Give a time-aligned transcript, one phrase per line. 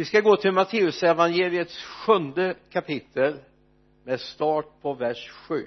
[0.00, 3.38] vi ska gå till Matteus evangeliets sjunde kapitel
[4.04, 5.66] med start på vers 7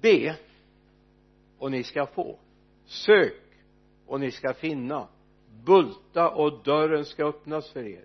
[0.00, 0.36] be
[1.58, 2.38] och ni ska få.
[2.84, 3.42] Sök
[4.06, 5.08] och ni ska finna.
[5.64, 8.04] Bulta och dörren ska öppnas för er.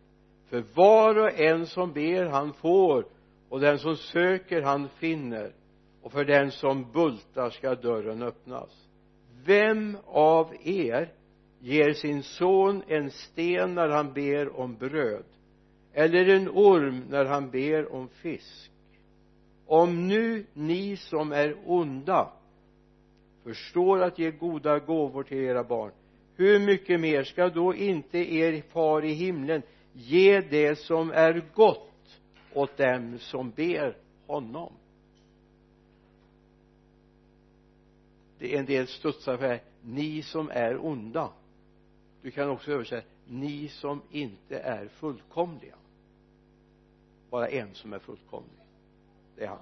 [0.50, 3.05] För var och en som ber han får.
[3.50, 5.52] Och den som söker han finner.
[6.02, 8.88] Och för den som bultar ska dörren öppnas.
[9.46, 11.14] Vem av er
[11.60, 15.25] ger sin son en sten när han ber om bröd
[15.93, 18.71] eller en orm när han ber om fisk.
[19.66, 22.32] Om nu ni som är onda
[23.43, 25.92] förstår att ge goda gåvor till era barn
[26.38, 29.61] hur mycket mer ska då inte er far i himlen
[29.94, 32.19] ge det som är gott
[32.53, 33.97] åt dem som ber
[34.28, 34.73] honom?
[38.39, 39.61] Det är en del studsar för här.
[39.81, 41.31] Ni som är onda
[42.28, 45.76] du kan också översätta ni som inte är fullkomliga.
[47.30, 48.59] Bara en som är fullkomlig.
[49.36, 49.59] Det är han.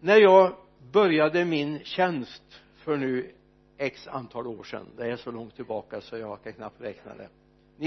[0.00, 0.56] När jag
[0.92, 3.32] började min tjänst för nu
[3.78, 7.28] x antal år sedan det är så långt tillbaka så jag kan knappt räkna det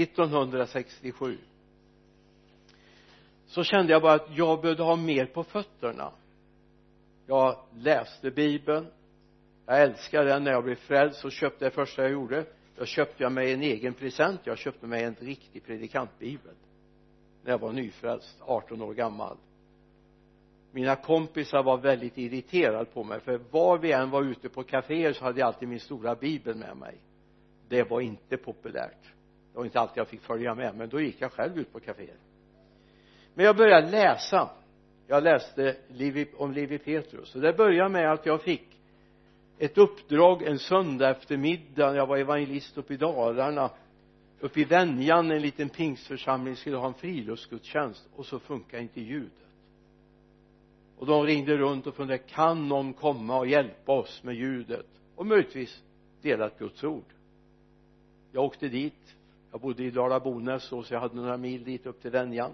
[0.02, 1.38] 1967
[3.46, 6.12] så kände jag bara att jag behövde ha mer på fötterna.
[7.26, 8.86] Jag läste bibeln
[9.66, 10.44] jag älskade den.
[10.44, 12.44] När jag blev frälst så köpte jag det första jag gjorde
[12.76, 14.40] då köpte jag mig en egen present.
[14.44, 16.54] Jag köpte mig en riktig predikantbibel.
[17.42, 19.36] När jag var nyfrälst 18 år gammal.
[20.72, 25.12] Mina kompisar var väldigt irriterade på mig för var vi än var ute på kaféer
[25.12, 26.94] så hade jag alltid min stora bibel med mig.
[27.68, 29.02] Det var inte populärt.
[29.52, 31.80] Det var inte alltid jag fick följa med men då gick jag själv ut på
[31.80, 32.16] kaféer.
[33.34, 34.50] Men jag började läsa.
[35.06, 35.76] Jag läste
[36.36, 37.34] om Levi Petrus.
[37.34, 38.74] Och det började med att jag fick
[39.58, 43.70] ett uppdrag en söndag eftermiddag jag var evangelist uppe i Dalarna.
[44.40, 49.32] Uppe i Venjan en liten pingstförsamling skulle ha en friluftsgudstjänst och så funkar inte ljudet.
[50.98, 54.86] Och de ringde runt och funderade kan någon komma och hjälpa oss med ljudet?
[55.14, 55.82] Och möjligtvis
[56.22, 57.04] dela ett Guds ord.
[58.32, 59.14] Jag åkte dit.
[59.52, 62.52] Jag bodde i Dala-Bonäs så jag hade några mil dit upp till Venjan.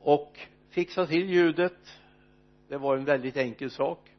[0.00, 0.38] Och
[0.70, 1.98] fixade till ljudet.
[2.68, 4.11] Det var en väldigt enkel sak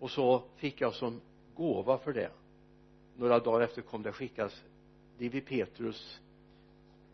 [0.00, 1.20] och så fick jag som
[1.54, 2.30] gåva för det.
[3.16, 4.62] Några dagar efter kom det skickas
[5.18, 6.20] Divi Petrus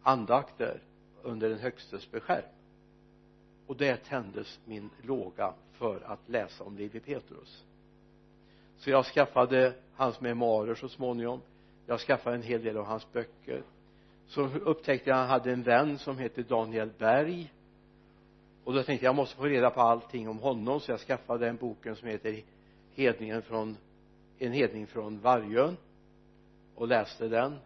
[0.02, 0.80] andakter
[1.22, 2.44] under en högstes beskärm.
[3.66, 7.64] Och där tändes min låga för att läsa om Levi Petrus.
[8.78, 11.40] Så jag skaffade hans memoarer så småningom.
[11.86, 13.62] Jag skaffade en hel del av hans böcker.
[14.26, 17.52] Så upptäckte jag att han hade en vän som hette Daniel Berg.
[18.64, 20.80] Och då tänkte jag jag måste få reda på allting om honom.
[20.80, 22.42] Så jag skaffade den boken som heter
[22.96, 23.76] hedningen från
[24.38, 25.76] en hedning från Vargön
[26.74, 27.56] och läste den.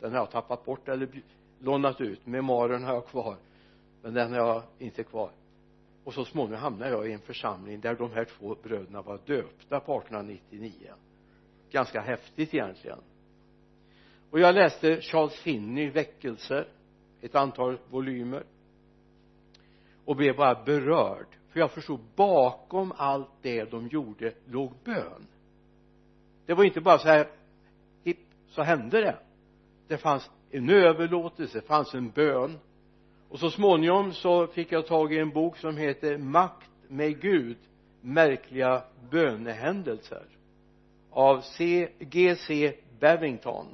[0.00, 1.08] Den har jag tappat bort eller
[1.60, 2.26] lånat ut.
[2.26, 3.36] Memoaren har jag kvar
[4.02, 5.30] men den har jag inte kvar.
[6.04, 9.80] Och så småningom hamnade jag i en församling där de här två bröderna var döpta
[9.80, 10.72] på 1899
[11.70, 12.98] ganska häftigt egentligen.
[14.30, 16.68] Och jag läste Charles Finney väckelser
[17.20, 18.44] ett antal volymer
[20.04, 25.26] och blev bara berörd för jag förstod bakom allt det de gjorde låg bön.
[26.46, 27.28] Det var inte bara så här
[28.04, 29.18] hipp så hände det.
[29.88, 32.58] Det fanns en överlåtelse det fanns en bön.
[33.28, 37.56] Och så småningom så fick jag tag i en bok som heter makt med Gud
[38.00, 40.26] märkliga bönehändelser
[41.10, 42.74] av C, G.C.
[43.00, 43.66] Bevington.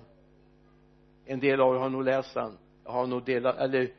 [1.26, 3.90] En del av er har nog läst den jag har nog delat eller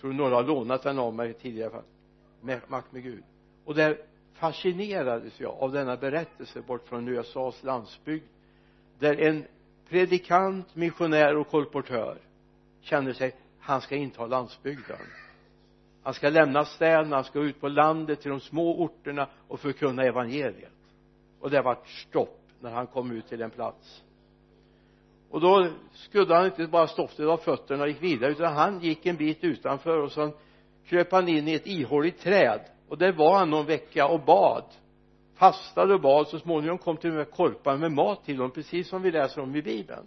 [0.00, 1.82] tror några har lånat den av mig tidigare fall
[2.40, 3.22] med, makt med Gud.
[3.64, 3.98] Och där
[4.34, 8.24] fascinerades jag av denna berättelse bort från USAs landsbygd
[8.98, 9.44] där en
[9.88, 12.18] predikant, missionär och kolportör
[12.80, 14.98] kände sig han ska inta landsbygden.
[16.02, 20.02] Han ska lämna städerna, han ska ut på landet till de små orterna och förkunna
[20.02, 20.72] evangeliet.
[21.40, 24.02] Och det vart stopp när han kom ut till en plats
[25.30, 29.06] och då skuddade han inte bara stoftet av fötterna och gick vidare utan han gick
[29.06, 30.32] en bit utanför och sen
[30.86, 32.60] kröp han in i ett ihåligt träd.
[32.88, 34.64] Och där var han någon vecka och bad.
[35.34, 38.88] Fastade och bad så småningom kom till och med korpar med mat till honom precis
[38.88, 40.06] som vi läser om i bibeln.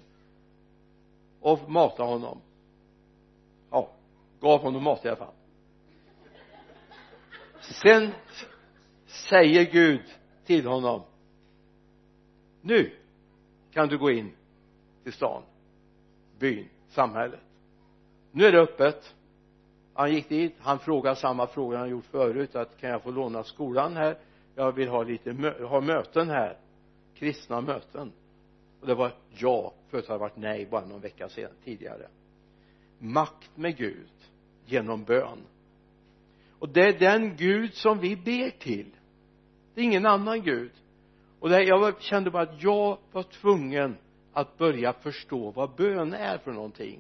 [1.41, 2.41] Och matade honom.
[3.71, 3.89] Ja
[4.41, 5.33] gav honom mat i alla fall.
[7.61, 8.11] Sen
[9.05, 10.03] säger Gud
[10.45, 11.03] till honom
[12.61, 12.91] nu
[13.73, 14.31] kan du gå in
[15.03, 15.43] till stan.
[16.39, 17.39] Byn, samhället.
[18.31, 19.15] Nu är det öppet.
[19.93, 23.43] Han gick dit, han frågade samma fråga han gjort förut att kan jag få låna
[23.43, 24.17] skolan här?
[24.55, 26.57] Jag vill ha lite mö ha möten här.
[27.15, 28.11] Kristna möten.
[28.81, 32.07] Och det var ja förut hade det varit nej bara någon vecka sedan, tidigare.
[32.99, 34.09] Makt med Gud
[34.65, 35.39] genom bön.
[36.59, 38.91] Och det är den Gud som vi ber till.
[39.73, 40.71] Det är ingen annan Gud.
[41.39, 43.97] Och det, jag kände bara att jag var tvungen
[44.33, 46.99] att börja förstå vad bön är för någonting.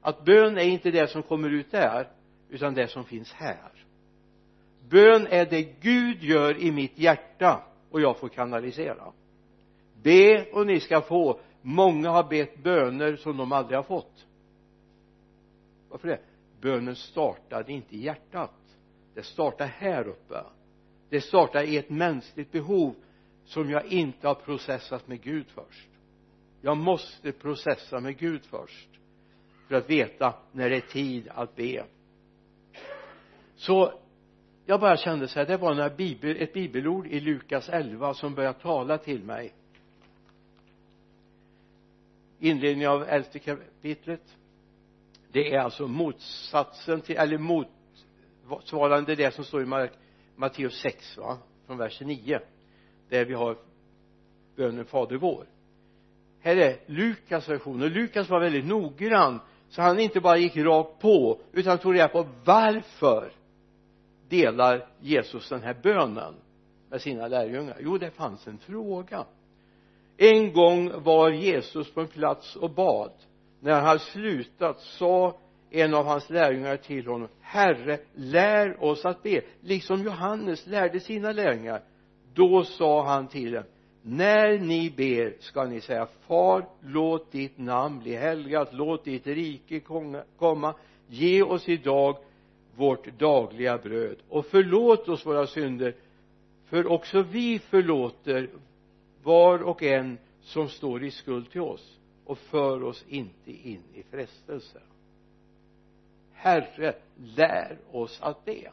[0.00, 2.08] Att bön är inte det som kommer ut där
[2.48, 3.70] utan det som finns här.
[4.88, 9.12] Bön är det Gud gör i mitt hjärta och jag får kanalisera.
[10.02, 11.40] Be och ni ska få.
[11.62, 14.26] Många har bett böner som de aldrig har fått.
[15.88, 16.20] Varför det?
[16.60, 18.54] Bönen startade inte i hjärtat.
[19.14, 20.44] Det startar här uppe.
[21.08, 22.94] Det startar i ett mänskligt behov
[23.44, 25.88] som jag inte har processat med Gud först
[26.64, 28.88] jag måste processa med Gud först
[29.68, 31.84] för att veta när det är tid att be.
[33.56, 33.92] Så
[34.66, 38.34] jag bara kände så här det var några bibel, ett bibelord i Lukas 11 som
[38.34, 39.54] började tala till mig.
[42.38, 44.36] Inledningen av elfte kapitlet.
[45.32, 47.38] Det är alltså motsatsen till eller
[48.48, 49.88] motsvarande det som står i
[50.36, 51.38] Matteus 6 va?
[51.66, 52.40] Från vers 9
[53.08, 53.58] där vi har
[54.56, 55.53] bönen Fader vår
[56.44, 57.82] här är Lukas version.
[57.82, 62.08] Och Lukas var väldigt noggrann så han inte bara gick rakt på utan tog reda
[62.08, 63.32] på varför
[64.28, 66.34] delar Jesus den här bönen
[66.90, 67.76] med sina lärjungar?
[67.80, 69.24] Jo det fanns en fråga.
[70.16, 73.12] En gång var Jesus på en plats och bad.
[73.60, 75.38] När han hade slutat sa
[75.70, 79.40] en av hans lärjungar till honom herre lär oss att be.
[79.60, 81.82] Liksom Johannes lärde sina lärjungar.
[82.34, 83.64] Då sa han till dem
[84.06, 89.80] när ni ber ska ni säga far låt ditt namn bli helgat låt ditt rike
[90.36, 90.74] komma.
[91.08, 92.16] Ge oss idag
[92.76, 95.94] vårt dagliga bröd och förlåt oss våra synder
[96.64, 98.50] för också vi förlåter
[99.22, 104.02] var och en som står i skuld till oss och för oss inte in i
[104.02, 104.80] frestelse.
[106.32, 106.94] Herre
[107.36, 108.70] lär oss att be.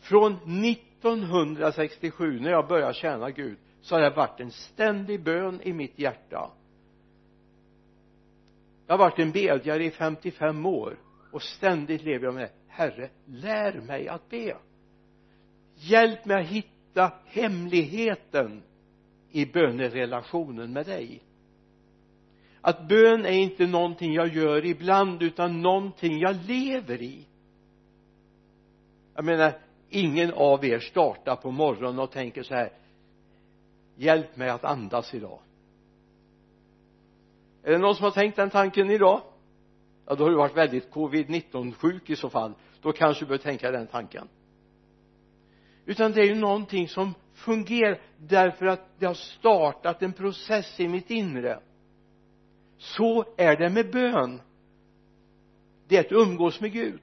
[0.00, 0.32] Från
[0.64, 5.98] 1967 när jag började tjäna Gud så har det varit en ständig bön i mitt
[5.98, 6.50] hjärta.
[8.86, 10.98] Jag har varit en bedjare i 55 år
[11.32, 12.52] och ständigt lever jag med det.
[12.68, 14.56] Herre lär mig att be.
[15.74, 18.62] Hjälp mig att hitta hemligheten
[19.30, 21.22] i bönerelationen med dig.
[22.60, 27.26] Att bön är inte någonting jag gör ibland utan någonting jag lever i.
[29.14, 29.52] Jag menar
[29.88, 32.72] ingen av er startar på morgonen och tänker så här
[33.96, 35.38] hjälp mig att andas idag.
[37.62, 39.20] Är det någon som har tänkt den tanken idag?
[40.06, 42.52] Ja då har du varit väldigt covid-19 sjuk i så fall.
[42.80, 44.28] Då kanske du bör tänka den tanken.
[45.86, 50.88] Utan det är ju någonting som fungerar därför att det har startat en process i
[50.88, 51.60] mitt inre.
[52.78, 54.40] Så är det med bön.
[55.88, 57.00] Det är att umgås med Gud.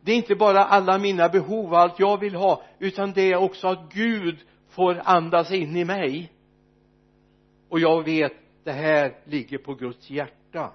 [0.00, 3.36] Det är inte bara alla mina behov och allt jag vill ha utan det är
[3.36, 4.38] också att Gud
[4.78, 6.32] får andas in i mig.
[7.68, 8.32] Och jag vet
[8.64, 10.72] det här ligger på Guds hjärta.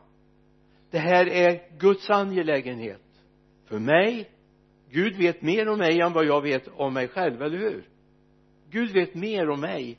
[0.92, 3.02] Det här är Guds angelägenhet.
[3.66, 4.30] För mig
[4.90, 7.84] Gud vet mer om mig än vad jag vet om mig själv, eller hur?
[8.70, 9.98] Gud vet mer om mig.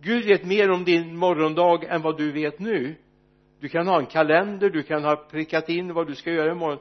[0.00, 2.94] Gud vet mer om din morgondag än vad du vet nu.
[3.60, 6.78] Du kan ha en kalender, du kan ha prickat in vad du ska göra imorgon.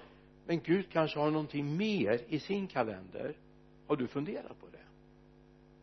[0.48, 3.36] Men Gud kanske har någonting mer i sin kalender.
[3.88, 4.85] Har du funderat på det?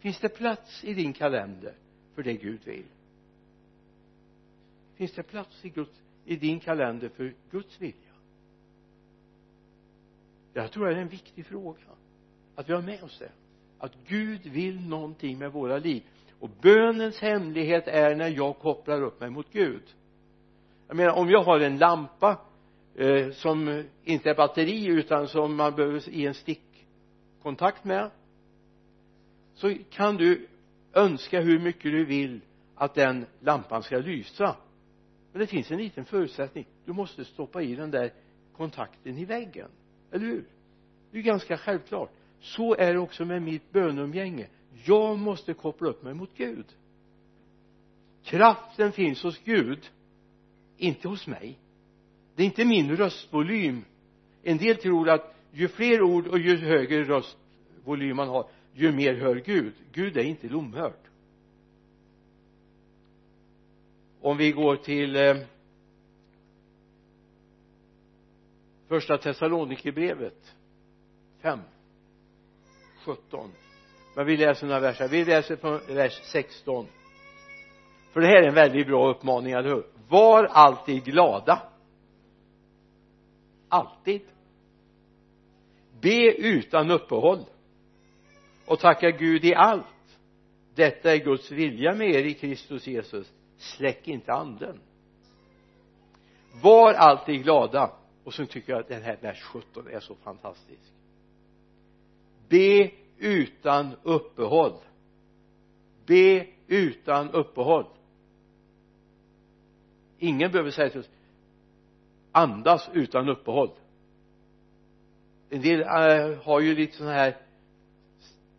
[0.02, 1.74] Finns det plats i din kalender
[2.14, 2.84] för det Gud vill?
[4.94, 8.12] Finns det plats i, Guds, i din kalender för Guds vilja?
[10.52, 11.80] Jag tror det är en viktig fråga.
[12.54, 13.30] Att vi har med oss det.
[13.78, 16.02] Att Gud vill någonting med våra liv.
[16.40, 19.94] Och bönens hemlighet är när jag kopplar upp mig mot Gud.
[20.88, 22.40] Jag menar om jag har en lampa
[22.94, 28.10] eh, som inte är batteri utan som man behöver i en stickkontakt med
[29.62, 30.46] så kan du
[30.92, 32.40] önska hur mycket du vill
[32.74, 34.56] att den lampan ska lysa.
[35.32, 36.66] Men det finns en liten förutsättning.
[36.84, 38.12] Du måste stoppa i den där
[38.56, 39.68] kontakten i väggen.
[40.12, 40.44] Eller hur?
[41.10, 42.10] Det är ganska självklart.
[42.40, 44.46] Så är det också med mitt böneumgänge.
[44.84, 46.66] Jag måste koppla upp mig mot Gud.
[48.24, 49.90] Kraften finns hos Gud
[50.76, 51.58] inte hos mig.
[52.34, 53.84] Det är inte min röstvolym.
[54.42, 59.14] En del tror att ju fler ord och ju högre röstvolym man har ju mer
[59.14, 59.72] hör Gud.
[59.92, 60.92] Gud är inte lomhörd.
[64.20, 65.36] Om vi går till eh,
[68.88, 70.54] första Thessalonikerbrevet
[71.40, 71.58] 5
[73.04, 73.50] 17
[74.16, 75.08] men vi läser några verser.
[75.08, 76.86] Vi läser från vers 16
[78.12, 79.86] för det här är en väldigt bra uppmaning, eller hur?
[80.08, 81.62] Var alltid glada.
[83.68, 84.20] Alltid.
[86.00, 87.44] Be utan uppehåll
[88.72, 90.18] och tacka Gud i allt.
[90.74, 93.32] Detta är Guds vilja med er i Kristus Jesus.
[93.56, 94.80] Släck inte anden.
[96.62, 97.92] Var alltid glada.
[98.24, 100.92] Och så tycker jag att den här vers 17 är så fantastisk.
[102.48, 104.80] Be utan uppehåll.
[106.06, 107.86] Be utan uppehåll.
[110.18, 111.10] Ingen behöver säga till oss
[112.32, 113.70] andas utan uppehåll.
[115.50, 117.36] En del äh, har ju lite sådana här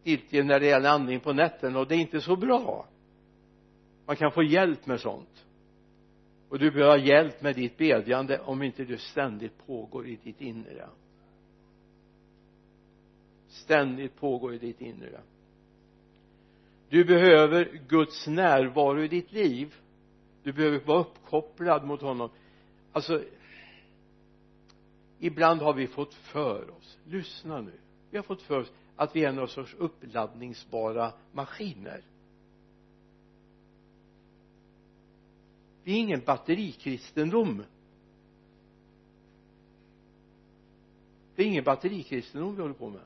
[0.04, 2.88] giltig när det gäller andning på nätten och det är inte så bra.
[4.06, 5.46] Man kan få hjälp med sånt.
[6.50, 10.42] Och du behöver ha hjälp med ditt bedjande om inte du ständigt pågår i ditt
[10.42, 10.90] inre.
[13.48, 15.22] Ständigt pågår i ditt inre.
[16.90, 19.76] Du behöver Guds närvaro i ditt liv.
[20.44, 22.30] Du behöver vara uppkopplad mot honom.
[22.92, 23.24] Alltså
[25.20, 26.98] ibland har vi fått för oss.
[27.06, 27.80] Lyssna nu.
[28.12, 32.02] Vi har fått för oss att vi är någon sorts uppladdningsbara maskiner.
[35.84, 37.64] Det är ingen batterikristendom
[41.36, 43.02] det är ingen batterikristendom vi håller på med.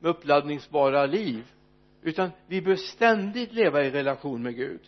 [0.00, 1.44] Med uppladdningsbara liv.
[2.02, 4.80] Utan vi bör ständigt leva i relation med Gud.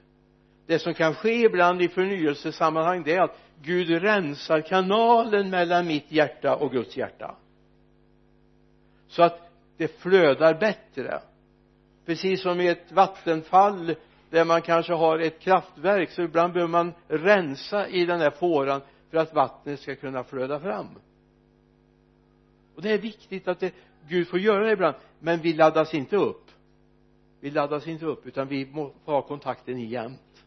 [0.66, 6.12] Det som kan ske ibland i förnyelsesammanhang det är att Gud rensar kanalen mellan mitt
[6.12, 7.36] hjärta och Guds hjärta.
[9.08, 9.51] Så att
[9.82, 11.20] det flödar bättre.
[12.06, 13.94] Precis som i ett vattenfall
[14.30, 18.80] där man kanske har ett kraftverk så ibland behöver man rensa i den här fåran
[19.10, 20.86] för att vattnet ska kunna flöda fram.
[22.74, 23.74] Och det är viktigt att det,
[24.08, 26.50] Gud får göra det ibland men vi laddas inte upp.
[27.40, 30.44] Vi laddas inte upp utan vi måste ha kontakten jämt.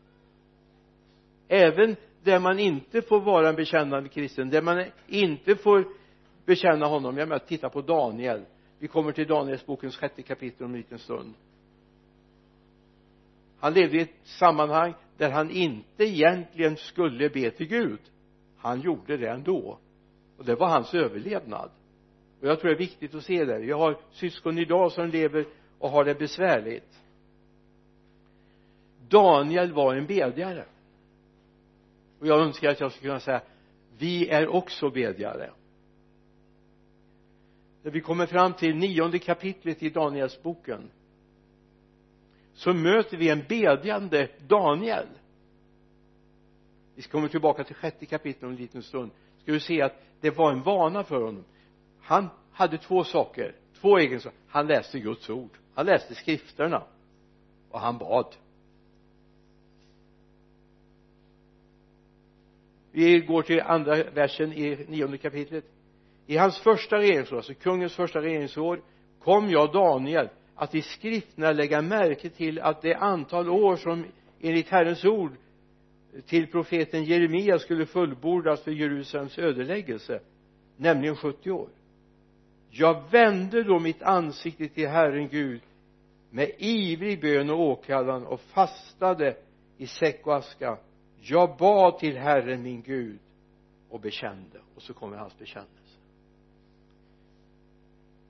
[1.48, 5.86] Även där man inte får vara en bekännande kristen där man inte får
[6.46, 7.18] bekänna honom.
[7.18, 8.46] Jag menar titta på Daniel
[8.86, 11.34] vi kommer till Danielsbokens sjätte kapitel om en liten stund.
[13.60, 18.00] Han levde i ett sammanhang där han inte egentligen skulle be till Gud.
[18.58, 19.80] Han gjorde det ändå.
[20.38, 21.70] Och det var hans överlevnad.
[22.42, 23.60] Och jag tror det är viktigt att se det.
[23.60, 25.46] Jag har syskon idag som lever
[25.80, 27.02] och har det besvärligt.
[29.10, 30.66] Daniel var en bedjare.
[32.20, 33.42] Och jag önskar att jag skulle kunna säga
[33.98, 35.52] vi är också bedjare
[37.86, 40.92] när vi kommer fram till nionde kapitlet i Danielsboken
[42.54, 45.08] så möter vi en bedjande Daniel.
[46.96, 49.12] Vi kommer tillbaka till sjätte kapitlet om en liten stund.
[49.42, 51.44] Ska du se att det var en vana för honom.
[52.02, 55.58] Han hade två saker två egenskaper han läste Guds ord.
[55.74, 56.84] Han läste skrifterna.
[57.70, 58.36] Och han bad.
[62.92, 65.75] Vi går till andra versen i nionde kapitlet
[66.28, 68.82] i hans första regeringsår, alltså kungens första regeringsår
[69.20, 74.06] kom jag Daniel att i skrifterna lägga märke till att det antal år som
[74.42, 75.32] enligt Herrens ord
[76.26, 80.20] till profeten Jeremia skulle fullbordas för Jerusalems ödeläggelse
[80.78, 81.70] nämligen 70 år.
[82.70, 85.62] Jag vände då mitt ansikte till Herren Gud
[86.30, 89.38] med ivrig bön och åkallan och fastade
[89.78, 90.78] i säck och aska.
[91.22, 93.20] Jag bad till Herren min Gud
[93.90, 94.60] och bekände.
[94.76, 95.85] Och så kommer hans bekännelse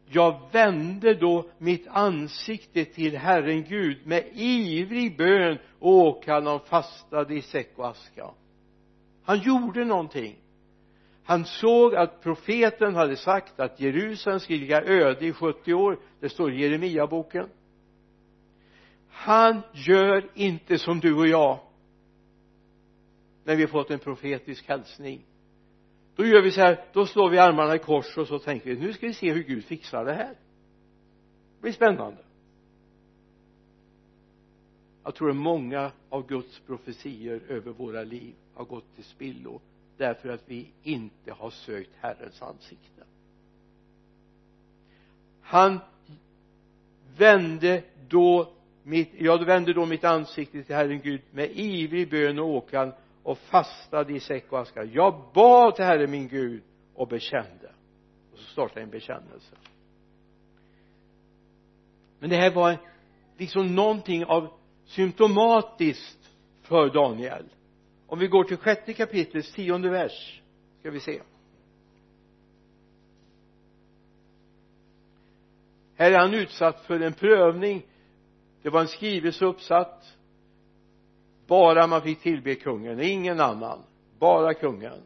[0.08, 7.42] jag vände då mitt ansikte till Herren Gud med ivrig bön och åkallan fastade i
[7.42, 8.30] säck och aska.
[9.24, 10.36] Han gjorde någonting.
[11.24, 16.30] Han såg att profeten hade sagt att Jerusalem skulle ligga öde i 70 år det
[16.30, 17.50] står i Jeremiaboken.
[19.10, 21.60] han gör inte som du och jag
[23.44, 25.26] när vi fått en profetisk hälsning
[26.16, 28.80] då gör vi så här då slår vi armarna i kors och så tänker vi
[28.80, 30.34] nu ska vi se hur Gud fixar det här.
[31.56, 32.18] Det blir spännande.
[35.04, 39.62] Jag tror att många av Guds profetier över våra liv har gått till spillo
[39.98, 43.04] därför att vi inte har sökt Herrens ansikte.
[45.42, 45.80] Han
[47.18, 48.52] vände då
[48.84, 52.92] mitt, jag vände då mitt ansikte till Herren Gud med ivrig bön och åkan
[53.26, 54.84] och fastade i säck och aska.
[54.84, 56.64] Jag bad till Herren min Gud
[56.94, 57.72] och bekände.
[58.32, 59.56] Och så startade en bekännelse.
[62.20, 62.78] Men det här var
[63.38, 64.54] liksom någonting av
[64.86, 67.46] symptomatiskt för Daniel.
[68.08, 70.42] Om vi går till sjätte kapitlets tionde vers
[70.80, 71.22] ska vi se.
[75.96, 77.86] Här är han utsatt för en prövning.
[78.62, 80.15] Det var en skrivelse uppsatt
[81.48, 83.80] bara man fick tillbe kungen, ingen annan.
[84.20, 85.02] Bara kungen.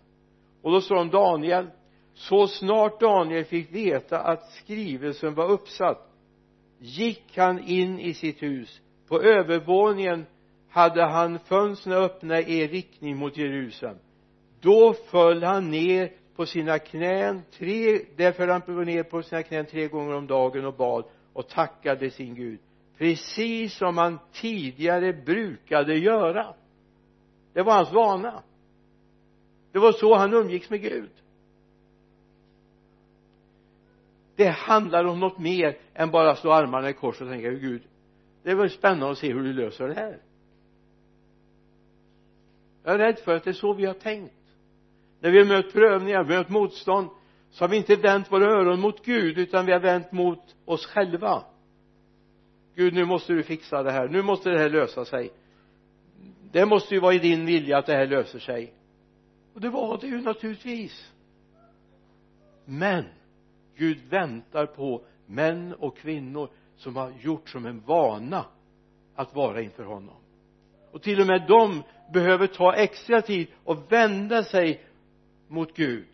[0.61, 1.67] Och då står det om Daniel
[2.13, 6.09] så snart Daniel fick veta att skrivelsen var uppsatt
[6.79, 8.81] gick han in i sitt hus.
[9.07, 10.25] På övervåningen
[10.69, 13.97] hade han fönstren öppna i riktning mot Jerusalem.
[14.61, 19.65] Då föll han ner på sina knän tre, där föll han ner på sina knän
[19.65, 22.59] tre gånger om dagen och bad och tackade sin Gud
[22.99, 26.53] precis som han tidigare brukade göra.
[27.53, 28.43] Det var hans vana.
[29.71, 31.11] Det var så han umgicks med Gud.
[34.35, 37.81] Det handlar om något mer än bara slå armarna i kors och tänka Gud
[38.43, 40.17] det var spännande att se hur du löser det här.
[42.83, 44.33] Jag är rädd för att det är så vi har tänkt.
[45.19, 47.09] När vi har mött prövningar, mött motstånd
[47.49, 50.85] så har vi inte vänt våra öron mot Gud utan vi har vänt mot oss
[50.85, 51.43] själva.
[52.75, 55.31] Gud nu måste du fixa det här, nu måste det här lösa sig.
[56.51, 58.73] Det måste ju vara i din vilja att det här löser sig.
[59.53, 61.11] Och det var det ju naturligtvis.
[62.65, 63.05] Men
[63.75, 68.45] Gud väntar på män och kvinnor som har gjort som en vana
[69.15, 70.15] att vara inför honom.
[70.91, 71.83] Och till och med de
[72.13, 74.83] behöver ta extra tid och vända sig
[75.47, 76.07] mot Gud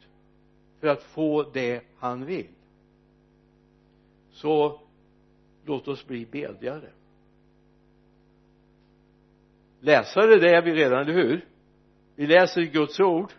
[0.79, 2.47] för att få det han vill.
[4.31, 4.81] Så
[5.65, 6.89] låt oss bli bedjare.
[9.79, 11.45] Läsare det är vi redan, eller hur?
[12.15, 13.31] Vi läser Guds ord.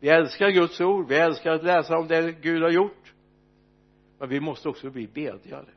[0.00, 1.08] Vi älskar Guds ord.
[1.08, 3.14] Vi älskar att läsa om det Gud har gjort.
[4.18, 5.68] Men vi måste också bli bedjare.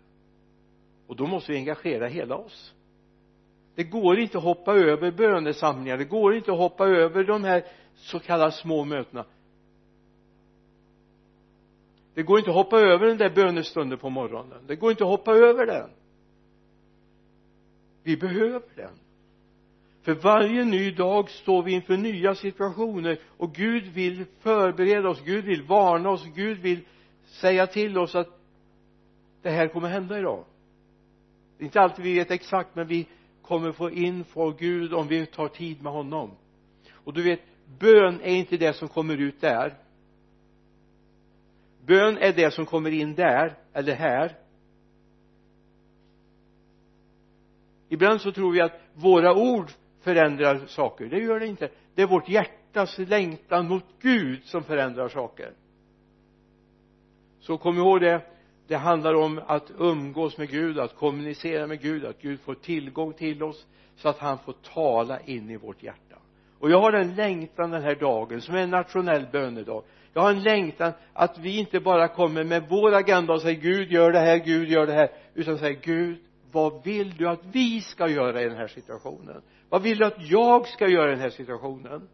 [1.07, 2.73] Och då måste vi engagera hela oss.
[3.75, 5.97] Det går inte att hoppa över bönesamlingar.
[5.97, 7.63] Det går inte att hoppa över de här
[7.95, 9.25] så kallade små mötena
[12.13, 14.63] det går inte att hoppa över den där bönestunden på morgonen.
[14.67, 15.89] Det går inte att hoppa över den.
[18.03, 18.99] Vi behöver den.
[20.01, 25.45] För varje ny dag står vi inför nya situationer och Gud vill förbereda oss Gud
[25.45, 26.79] vill varna oss Gud vill
[27.25, 28.39] säga till oss att
[29.41, 30.45] det här kommer hända idag.
[31.57, 33.07] Det är inte alltid vi vet exakt men vi
[33.41, 36.31] kommer få in av Gud om vi tar tid med honom.
[36.93, 37.39] Och du vet
[37.79, 39.77] bön är inte det som kommer ut där
[41.85, 44.37] bön är det som kommer in där eller här.
[47.89, 51.05] Ibland så tror vi att våra ord förändrar saker.
[51.05, 51.69] Det gör det inte.
[51.95, 55.53] Det är vårt hjärtas längtan mot Gud som förändrar saker.
[57.39, 58.21] Så kom ihåg det.
[58.67, 63.13] Det handlar om att umgås med Gud att kommunicera med Gud att Gud får tillgång
[63.13, 63.65] till oss
[63.95, 66.15] så att han får tala in i vårt hjärta.
[66.59, 69.83] Och jag har en längtan den här dagen som är en nationell bönedag
[70.13, 73.91] jag har en längtan att vi inte bara kommer med vår agenda och säger Gud
[73.91, 75.09] gör det här, Gud gör det här.
[75.33, 76.17] Utan säger Gud
[76.51, 79.41] vad vill du att vi ska göra i den här situationen?
[79.69, 82.09] Vad vill du att jag ska göra i den här situationen?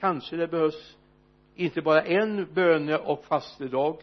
[0.00, 0.96] Kanske det behövs
[1.54, 3.96] inte bara en böne och fastedag.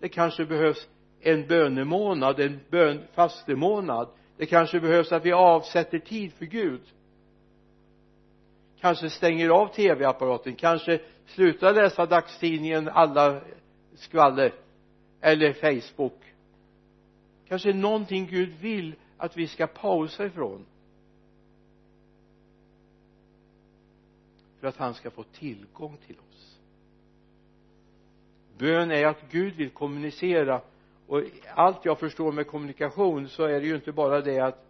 [0.00, 0.88] Det kanske behövs
[1.20, 4.08] en bönemånad, en bön, fastemånad.
[4.36, 6.80] Det kanske behövs att vi avsätter tid för Gud
[8.80, 13.40] kanske stänger av tv-apparaten kanske slutar läsa dagstidningen alla
[13.94, 14.52] skvaller.
[15.20, 16.22] Eller facebook.
[17.48, 20.66] Kanske någonting Gud vill att vi ska pausa ifrån.
[24.60, 26.58] För att han ska få tillgång till oss.
[28.58, 30.60] Bön är att Gud vill kommunicera.
[31.06, 31.22] Och
[31.54, 34.64] allt jag förstår med kommunikation så är det ju inte bara det att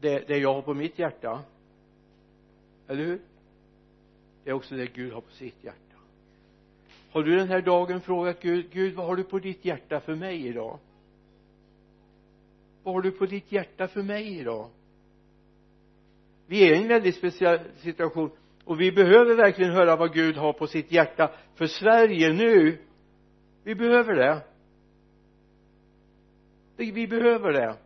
[0.00, 1.42] det, det jag har på mitt hjärta
[2.88, 3.20] eller hur?
[4.44, 5.96] Det är också det Gud har på sitt hjärta.
[7.10, 10.14] Har du den här dagen frågat Gud Gud vad har du på ditt hjärta för
[10.14, 10.78] mig idag?
[12.82, 14.70] Vad har du på ditt hjärta för mig idag?
[16.46, 18.30] Vi är i en väldigt speciell situation
[18.64, 22.78] och vi behöver verkligen höra vad Gud har på sitt hjärta för Sverige nu.
[23.64, 24.42] Vi behöver det.
[26.76, 27.76] Vi behöver det.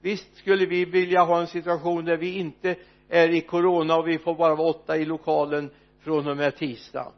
[0.00, 2.76] Visst skulle vi vilja ha en situation där vi inte
[3.08, 7.12] är i corona och vi får bara vara åtta i lokalen från och med tisdag.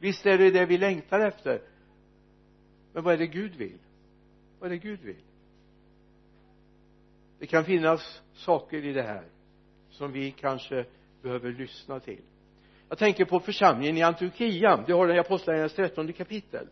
[0.00, 1.62] Visst är det det vi längtar efter.
[2.92, 3.78] Men vad är det Gud vill?
[4.58, 5.22] Vad är det Gud vill?
[7.38, 9.24] Det kan finnas saker i det här
[9.90, 10.84] som vi kanske
[11.22, 12.22] behöver lyssna till.
[12.88, 14.84] Jag tänker på församlingen i Antiochia.
[14.86, 16.68] Det har den i apostlagärningarnas trettonde kapitel.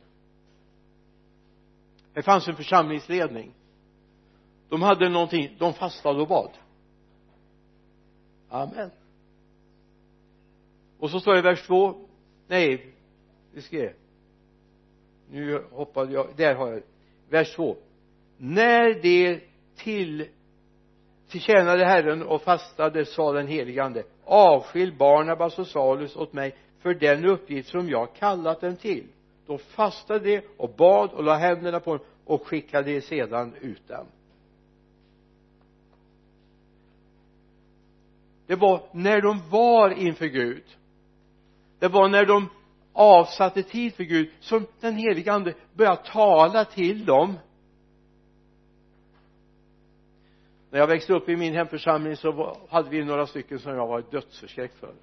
[2.12, 3.52] Det fanns en församlingsledning.
[4.68, 6.50] De hade någonting, de fastade och bad
[8.50, 8.90] amen.
[10.98, 11.94] Och så står det i vers två
[12.46, 12.94] nej
[13.52, 13.92] vi skrev,
[15.30, 16.82] nu hoppade jag där har jag.
[17.28, 17.76] Vers två.
[18.36, 19.40] När de
[19.76, 20.28] till
[21.28, 26.94] tilltjänade Herren och fastade sa den helige ande avskilj Barnabas och Salus åt mig för
[26.94, 29.06] den uppgift som jag kallat dem till.
[29.46, 34.06] Då fastade de och bad och la händerna på dem och skickade sedan ut dem.
[38.50, 40.64] Det var när de var inför Gud.
[41.78, 42.48] Det var när de
[42.92, 47.38] avsatte tid för Gud som den helige ande började tala till dem.
[50.70, 54.04] När jag växte upp i min hemförsamling så hade vi några stycken som jag var
[54.10, 54.94] dödsförskräckt för.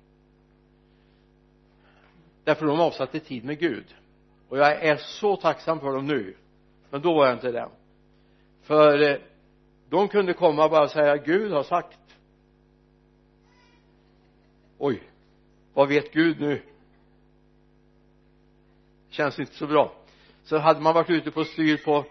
[2.43, 3.95] Därför de avsatte tid med Gud.
[4.49, 6.35] Och jag är så tacksam för dem nu
[6.89, 7.69] men då var jag inte det
[8.63, 9.17] för eh,
[9.89, 11.99] de kunde komma och bara säga Gud har sagt
[14.77, 15.03] oj
[15.73, 16.61] vad vet Gud nu?
[19.09, 19.95] Känns inte så bra.
[20.43, 22.05] Så hade man varit ute på styr på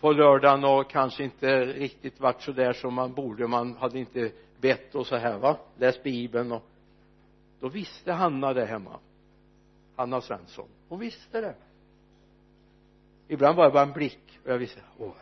[0.00, 4.32] på lördagen och kanske inte riktigt varit så där som man borde man hade inte
[4.60, 5.58] bett och så här va?
[5.78, 6.62] Läst bibeln och
[7.60, 8.98] då visste Hanna det hemma.
[9.96, 10.68] Hanna Svensson.
[10.88, 11.54] Hon visste det.
[13.28, 15.12] Ibland var det bara en blick och jag visste åh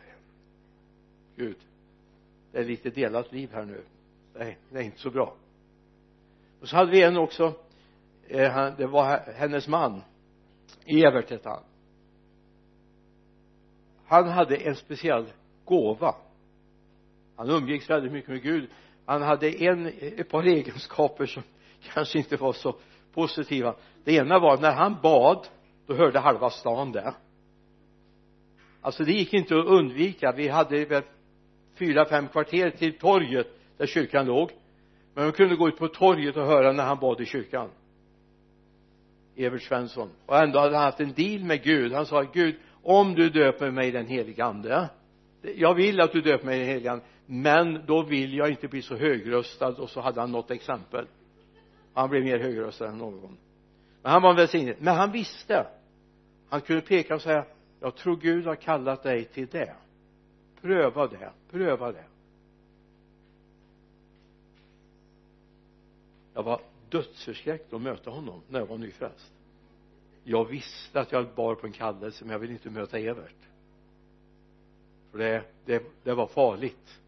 [1.37, 1.57] gud
[2.53, 3.83] det är lite delat liv här nu.
[4.35, 5.37] Nej det är inte så bra
[6.61, 7.55] och så hade vi en också
[8.29, 10.03] eh, det var hennes man.
[10.87, 11.63] Evert hette han.
[14.07, 15.27] Han hade en speciell
[15.65, 16.15] gåva.
[17.37, 18.71] Han umgicks väldigt mycket med Gud.
[19.07, 21.43] Han hade en, ett par egenskaper som
[21.95, 22.77] kanske inte var så
[23.15, 23.75] positiva.
[24.05, 25.47] Det ena var när han bad
[25.87, 27.15] då hörde halva stan det
[28.81, 30.33] alltså det gick inte att undvika.
[30.33, 31.03] Vi hade väl
[31.79, 33.47] fyra, fem kvarter till torget
[33.77, 34.51] där kyrkan låg
[35.15, 37.71] men man kunde gå ut på torget och höra när han bad i kyrkan.
[39.37, 40.11] Evert Svensson.
[40.27, 41.93] Och ändå hade han haft en deal med Gud.
[41.93, 44.89] Han sa Gud om du döper mig i den helige ande.
[45.43, 48.69] Jag vill att du döper mig i den helige ande men då vill jag inte
[48.69, 49.69] bli så högröstad.
[49.69, 51.07] Och så hade han något exempel.
[51.95, 53.37] Han blev mer högröstad än någon.
[54.03, 55.67] Men han var välsignad men han visste.
[56.49, 57.45] Han kunde peka och säga
[57.81, 59.75] jag tror Gud har kallat dig till det.
[60.61, 62.05] Pröva det, pröva det.
[66.35, 69.33] Jag var dödsförskräckt att möta honom när jag var nyfrälst.
[70.25, 73.49] Jag visste att jag bar på en kallelse men jag ville inte möta Evert.
[75.11, 77.01] För det, det, det var farligt.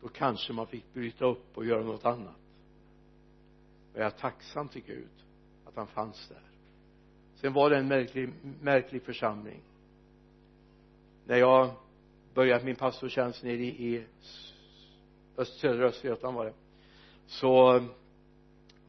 [0.00, 2.36] Då kanske man fick bryta upp och göra något annat.
[3.92, 5.08] Och jag är tacksam till Gud
[5.64, 6.42] att han fanns där.
[7.34, 9.60] Sen var det en märklig, märklig församling.
[11.26, 11.70] När jag
[12.34, 14.04] började min pastortjänst nere i, i
[15.36, 16.54] öst, södra Östergötland var det
[17.26, 17.82] så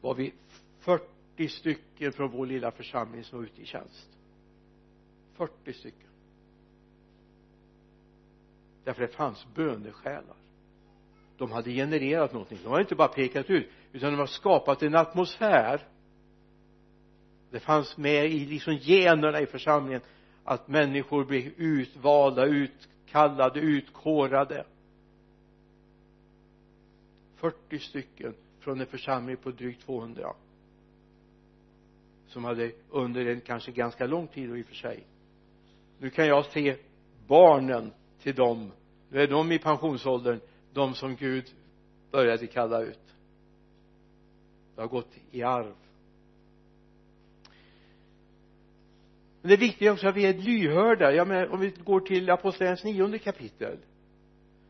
[0.00, 0.34] var vi
[0.80, 4.08] 40 stycken från vår lilla församling som var ute i tjänst.
[5.34, 6.08] 40 stycken.
[8.84, 10.36] Därför det fanns bönesjälar.
[11.36, 12.58] De hade genererat någonting.
[12.62, 15.80] De hade inte bara pekat ut utan de har skapat en atmosfär.
[17.50, 20.00] Det fanns med i liksom generna i församlingen
[20.44, 24.64] att människor blev utvalda, utkallade, utkårade.
[27.44, 30.32] 40 stycken från en församling på drygt 200
[32.28, 35.06] som hade under en kanske ganska lång tid i och för sig.
[35.98, 36.76] Nu kan jag se
[37.26, 38.72] barnen till dem.
[39.10, 40.40] Nu är de i pensionsåldern
[40.72, 41.44] de som Gud
[42.10, 43.14] började kalla ut.
[44.74, 45.74] Det har gått i arv.
[49.40, 51.12] Men det är viktigt också att vi är lyhörda.
[51.12, 53.78] Ja men om vi går till apostlagärningarnas nionde kapitel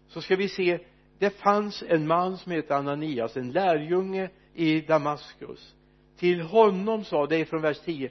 [0.09, 0.79] så ska vi se
[1.19, 5.75] det fanns en man som hette Ananias en lärjunge i Damaskus.
[6.17, 8.11] Till honom sa det är från vers 10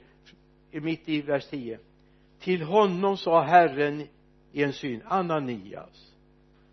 [0.70, 1.78] mitt i vers 10
[2.40, 4.06] till honom sa Herren
[4.52, 6.14] i en syn Ananias.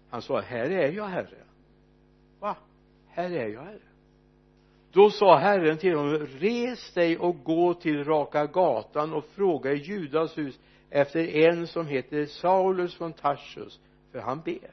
[0.10, 1.44] Han sa här är jag herre.
[2.40, 2.56] Va?
[3.08, 3.80] Här är jag herre.
[4.92, 9.78] Då sa Herren till honom res dig och gå till raka gatan och fråga i
[9.78, 13.80] Judas hus efter en som heter Saulus från Tarsus
[14.12, 14.72] för han ber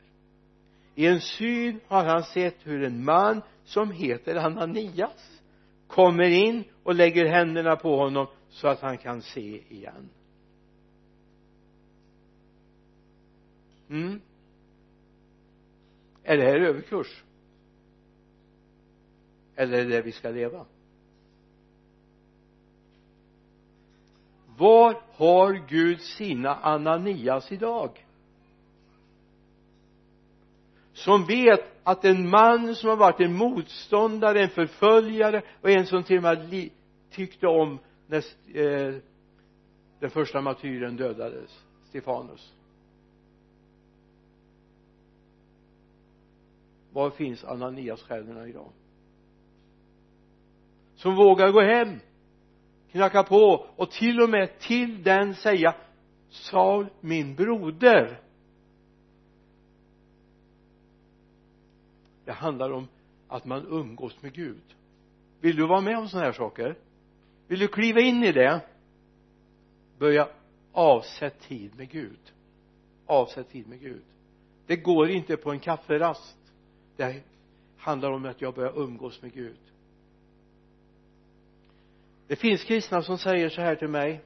[0.99, 5.43] i en syn har han sett hur en man som heter Ananias
[5.87, 10.09] kommer in och lägger händerna på honom så att han kan se igen.
[13.91, 14.21] Mm.
[16.23, 17.25] Är det här överkurs?
[19.57, 20.67] Eller är det där vi ska leva?
[24.57, 28.08] Var har Gud sina Ananias idag?
[30.99, 36.03] Som vet att en man som har varit en motståndare, en förföljare och en som
[36.03, 36.71] till och med
[37.11, 38.95] tyckte om när eh,
[40.01, 42.53] den första martyren dödades Stefanus.
[46.93, 48.73] Var finns Ananias-själarna idag?
[50.97, 52.01] Som vågar gå hem
[52.93, 55.75] knacka på och till och med till den säga
[56.31, 58.21] Saul min broder.
[62.29, 62.89] Det handlar om
[63.29, 64.77] att man umgås med Gud.
[65.41, 66.79] Vill du vara med om sådana här saker?
[67.47, 68.61] Vill du kliva in i det?
[69.99, 70.29] Börja
[70.73, 72.33] avsätt tid med Gud.
[73.07, 74.03] Avsätt tid med Gud.
[74.67, 76.39] Det går inte på en kafferast.
[76.97, 77.23] Det
[77.79, 79.61] handlar om att jag börjar umgås med Gud.
[82.27, 84.21] Det finns kristna som säger så här till mig.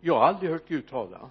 [0.00, 1.30] Jag har aldrig hört Gud tala.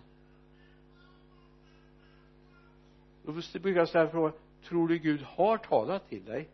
[3.23, 6.49] Då brukar jag ställa frågan tror du Gud har talat till dig?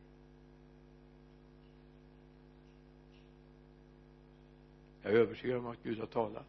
[5.01, 6.45] Jag är övertygad om att Gud har talat.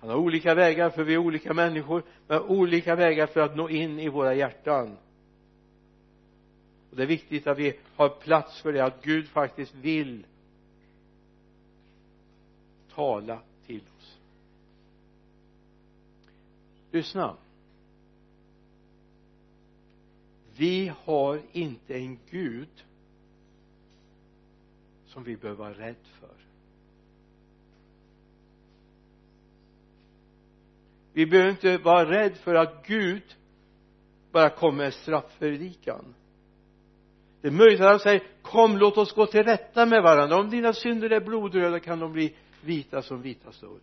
[0.00, 3.68] Han har olika vägar för vi är olika människor men olika vägar för att nå
[3.68, 4.96] in i våra hjärtan.
[6.90, 10.26] Och det är viktigt att vi har plats för det att Gud faktiskt vill
[12.94, 14.18] tala till oss.
[16.90, 17.36] Lyssna.
[20.58, 22.84] Vi har inte en Gud
[25.06, 26.36] som vi behöver vara rädd för.
[31.12, 33.36] Vi behöver inte vara rädd för att Gud
[34.32, 36.14] bara kommer med straffpredikan
[37.46, 40.36] det är möjligt att han säger kom låt oss gå till rätta med varandra.
[40.36, 43.80] Om dina synder är blodröda kan de bli vita som vitaste ull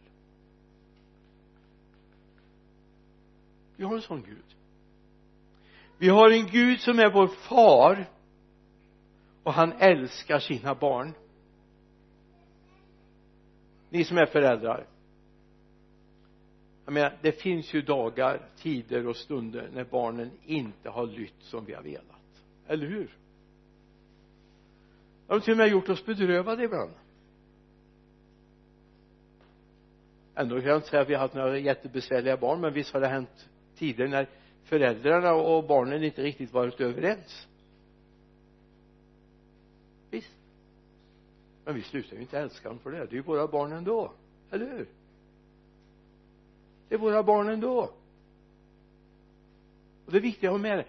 [3.75, 4.52] vi har en sån Gud
[5.97, 8.06] vi har en Gud som är vår far.
[9.43, 11.13] Och han älskar sina barn.
[13.89, 14.86] Ni som är föräldrar.
[16.86, 21.65] Jag menar det finns ju dagar, tider och stunder när barnen inte har lytt som
[21.65, 22.43] vi har velat.
[22.67, 23.17] Eller hur?
[25.27, 26.91] De har till och med gjort oss bedrövade ibland.
[30.36, 33.01] Ändå kan jag inte säga att vi har haft några jättebesvärliga barn men visst har
[33.01, 34.29] det hänt tider när
[34.63, 37.47] föräldrarna och barnen inte riktigt varit överens.
[40.12, 40.34] Visst.
[41.65, 42.97] Men vi slutar ju inte älska dem för det.
[42.97, 44.13] Det är ju våra barn ändå.
[44.52, 44.88] Eller hur?
[46.89, 47.89] Det är våra barn ändå.
[50.06, 50.86] Och det viktiga att ha med det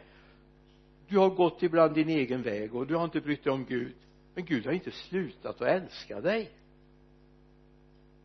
[1.08, 3.94] du har gått ibland din egen väg och du har inte brytt dig om Gud.
[4.34, 6.50] Men Gud har inte slutat att älska dig.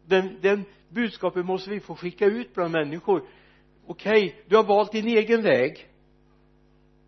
[0.06, 3.24] Den, den budskapet måste vi få skicka ut bland människor
[3.90, 5.90] okej okay, du har valt din egen väg.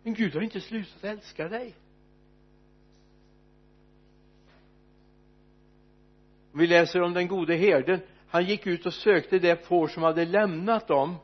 [0.02, 1.74] Men Gud har inte slutat älska dig.
[6.54, 8.00] Vi läser om den gode herden.
[8.28, 11.16] Han gick ut och sökte det får som hade lämnat dem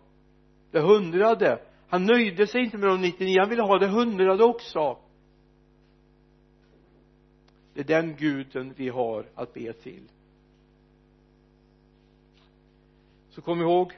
[0.71, 1.63] det hundrade.
[1.89, 4.99] Han nöjde sig inte med de 99 han ville ha det hundrade också.
[7.75, 10.09] Det är den guden vi har att be till.
[13.31, 13.93] Så kom ihåg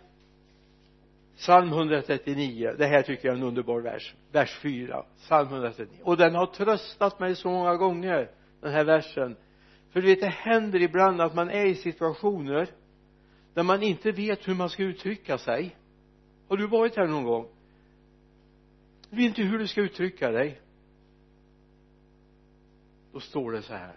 [1.41, 4.15] psalm 139 det här tycker jag är en underbar vers.
[4.33, 9.37] Vers 4 psalm 139 och den har tröstat mig så många gånger den här versen.
[9.91, 12.69] För du vet det händer ibland att man är i situationer
[13.55, 15.77] där man inte vet hur man ska uttrycka sig.
[16.49, 17.47] Har du varit här någon gång?
[19.11, 20.61] Du vet inte hur du ska uttrycka dig.
[23.13, 23.97] Då står det så här.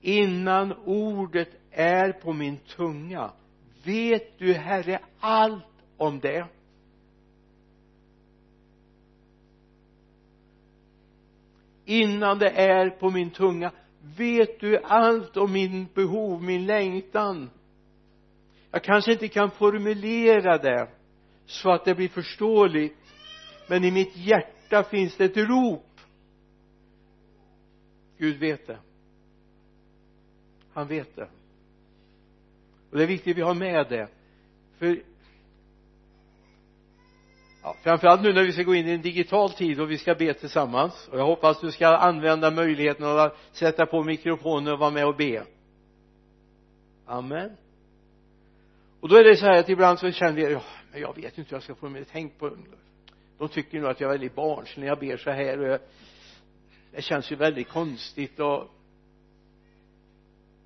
[0.00, 3.32] Innan ordet är på min tunga
[3.84, 5.64] vet du herre allt
[5.96, 6.46] om det.
[11.84, 13.72] Innan det är på min tunga
[14.16, 17.50] vet du allt om min behov, min längtan?
[18.70, 20.88] Jag kanske inte kan formulera det
[21.46, 22.98] så att det blir förståeligt
[23.68, 26.00] men i mitt hjärta finns det ett rop.
[28.18, 28.78] Gud vet det.
[30.72, 31.28] Han vet det.
[32.90, 34.08] Och det är viktigt att vi har med det.
[34.78, 35.02] För
[37.64, 40.14] ja, framförallt nu när vi ska gå in i en digital tid och vi ska
[40.14, 41.08] be tillsammans.
[41.12, 45.16] Och jag hoppas du ska använda möjligheten att sätta på mikrofonen och vara med och
[45.16, 45.44] be.
[47.06, 47.56] Amen.
[49.00, 51.38] Och då är det så här att ibland så känner vi ja men jag vet
[51.38, 52.56] inte hur jag ska få mig tänk på
[53.38, 55.80] de tycker nog att jag är väldigt barnslig när jag ber så här och jag,
[56.92, 58.70] det känns ju väldigt konstigt och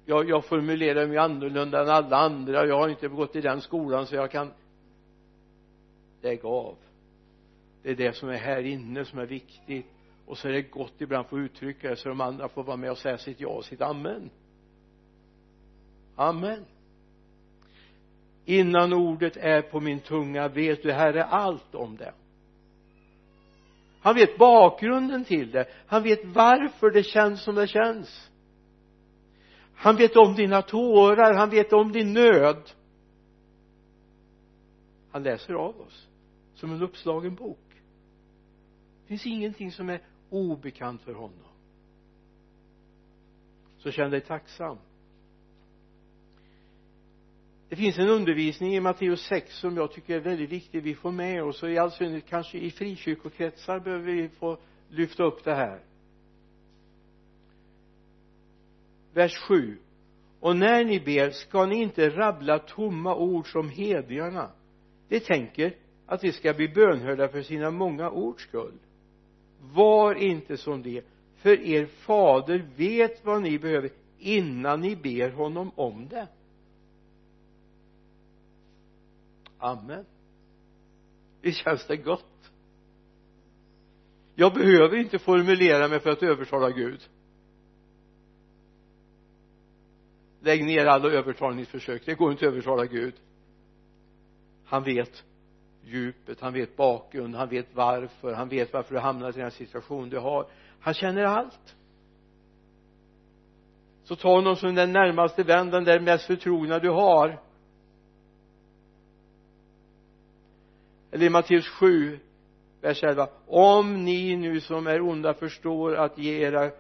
[0.05, 2.67] jag, jag formulerar mig annorlunda än alla andra.
[2.67, 4.53] Jag har inte gått i den skolan så jag kan
[6.23, 6.77] lägg av
[7.89, 9.87] det är det som är här inne som är viktigt.
[10.27, 12.77] Och så är det gott ibland att få uttrycka det så de andra får vara
[12.77, 14.31] med och säga sitt ja och sitt amen.
[16.17, 16.65] Amen.
[18.45, 22.13] Innan ordet är på min tunga vet du herre allt om det.
[24.01, 25.69] Han vet bakgrunden till det.
[25.87, 28.31] Han vet varför det känns som det känns.
[29.75, 31.35] Han vet om dina tårar.
[31.35, 32.71] Han vet om din nöd.
[35.13, 36.09] Han läser av oss
[36.55, 37.68] som en uppslagen bok
[39.09, 41.45] det finns ingenting som är obekant för honom.
[43.79, 44.79] Så känn dig tacksam.
[47.69, 50.83] Det finns en undervisning i Matteus 6 som jag tycker är väldigt viktig.
[50.83, 55.25] Vi får med oss och i all synnerhet kanske i frikyrkokretsar behöver vi få lyfta
[55.25, 55.81] upp det här.
[59.13, 59.79] Vers 7
[60.41, 64.51] och när ni ber ska ni inte rabbla tomma ord som hedjarna
[65.09, 68.79] de tänker att de ska bli bönhörda för sina många ords skull
[69.61, 71.05] var inte som det.
[71.37, 76.29] För er fader vet vad ni behöver innan ni ber honom om det.
[79.59, 80.05] Amen.
[81.41, 82.51] Visst känns det gott?
[84.35, 87.01] Jag behöver inte formulera mig för att övertala Gud.
[90.41, 92.03] Lägg ner alla övertalningsförsök.
[92.07, 93.15] Det går inte att övertala Gud.
[94.65, 95.25] Han vet
[95.89, 100.09] djupet, han vet bakgrunden, han vet varför, han vet varför du hamnat i den situation
[100.09, 100.47] du har.
[100.81, 101.77] Han känner allt.
[104.05, 107.41] Så ta honom som den närmaste vän, den där mest förtrogna du har.
[111.11, 112.19] Eller i Matteus 7
[112.81, 116.71] vers 11 om ni nu som är onda förstår att ge era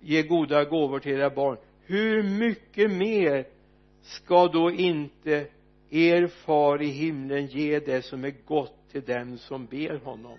[0.00, 3.46] ge goda gåvor till era barn hur mycket mer
[4.02, 5.46] ska då inte
[5.90, 10.38] er far i himlen ge det som är gott till den som ber honom.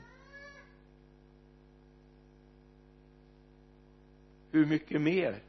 [4.51, 5.43] Hur mycket mer?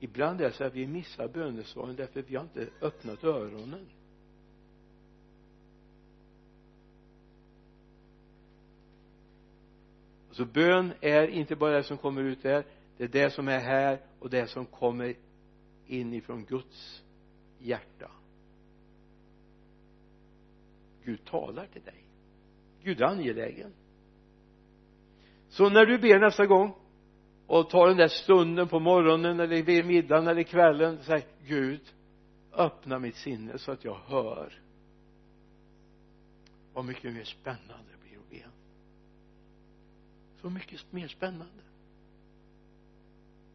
[0.00, 3.86] Ibland är det så att vi missar bönesvaren därför att vi har inte öppnat öronen.
[10.28, 12.64] Alltså bön är inte bara det som kommer ut där.
[12.96, 15.14] Det är det som är här och det som kommer
[15.86, 17.04] inifrån Guds
[17.58, 18.10] hjärta.
[21.04, 22.04] Gud talar till dig.
[22.82, 23.72] Gud är angelägen.
[25.48, 26.74] Så när du ber nästa gång
[27.46, 31.80] och tar den där stunden på morgonen eller vid middagen eller kvällen säg Gud
[32.52, 34.52] öppna mitt sinne så att jag hör.
[36.72, 38.50] Vad mycket mer spännande det blir att be.
[40.40, 41.62] Så mycket mer spännande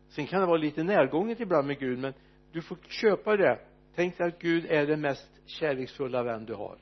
[0.10, 2.14] sen kan det vara lite närgånget ibland med Gud men
[2.52, 3.60] du får köpa det.
[3.96, 6.78] Tänk dig att Gud är den mest kärleksfulla vän du har.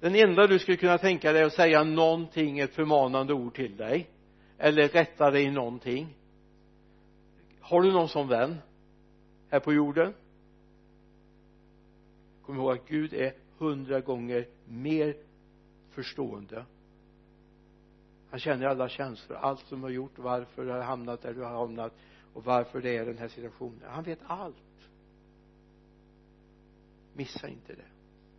[0.00, 4.08] Den enda du skulle kunna tänka dig att säga någonting ett förmanande ord till dig
[4.58, 6.16] eller rätta dig i någonting.
[7.60, 8.56] Har du någon sån vän
[9.50, 10.14] här på jorden?
[12.42, 15.16] Kom ihåg att Gud är hundra gånger mer
[15.90, 16.64] förstående
[18.36, 19.38] han känner alla känslor.
[19.38, 21.92] Allt som du har gjort varför du har hamnat där du har hamnat
[22.32, 23.80] och varför det är den här situationen.
[23.84, 24.56] Han vet allt.
[27.14, 27.88] Missa inte det.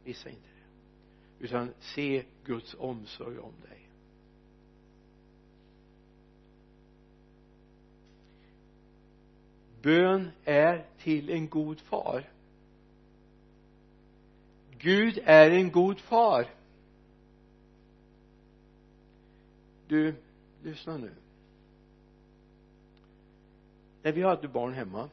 [0.04, 1.46] Missa inte det.
[1.46, 3.90] Utan se Guds omsorg om dig.
[9.82, 12.30] Bön är till en god far.
[14.78, 16.57] Gud är en god far.
[19.88, 20.16] Du
[20.64, 21.12] lyssna nu.
[24.02, 25.10] När vi hade barn hemma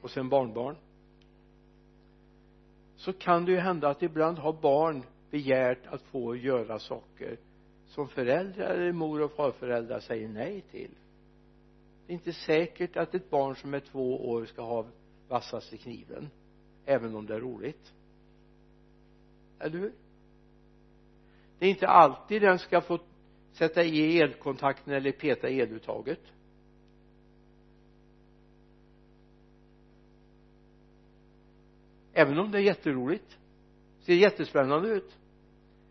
[0.00, 0.76] och sen barnbarn
[2.96, 7.36] så kan det ju hända att ibland har barn begärt att få göra saker
[7.88, 10.90] som föräldrar eller mor och farföräldrar säger nej till.
[12.06, 14.86] Det är inte säkert att ett barn som är två år ska ha
[15.28, 16.28] vassaste kniven
[16.84, 17.92] även om det är roligt.
[19.58, 19.92] Eller hur?
[21.58, 22.98] Det är inte alltid den ska få
[23.52, 26.20] sätta i elkontakten eller peta i eluttaget.
[32.12, 33.38] Även om det är jätteroligt.
[34.00, 35.18] Ser jättespännande ut.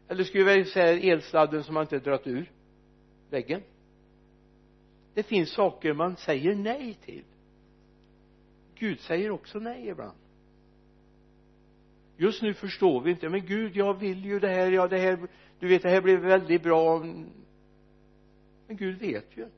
[0.08, 2.52] Eller skulle isär säga elsladden som man inte dragit ur
[3.30, 3.62] väggen?
[5.14, 7.24] Det finns saker man säger nej till.
[8.76, 10.18] Gud säger också nej ibland.
[12.18, 15.28] Just nu förstår vi inte men Gud jag vill ju det här ja det här
[15.60, 17.04] du vet det här blev väldigt bra
[18.68, 19.50] men Gud vet ju.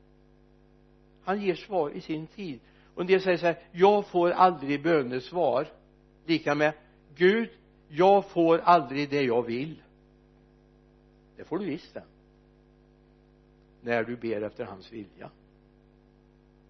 [1.24, 2.60] Han ger svar i sin tid.
[2.94, 5.68] Och en del säger så här jag får aldrig bönesvar.
[6.26, 6.72] Lika med
[7.14, 7.50] Gud
[7.88, 9.82] jag får aldrig det jag vill.
[11.36, 12.04] Det får du visst det.
[13.82, 15.30] När du ber efter hans vilja.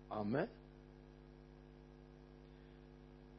[0.08, 0.48] Amen.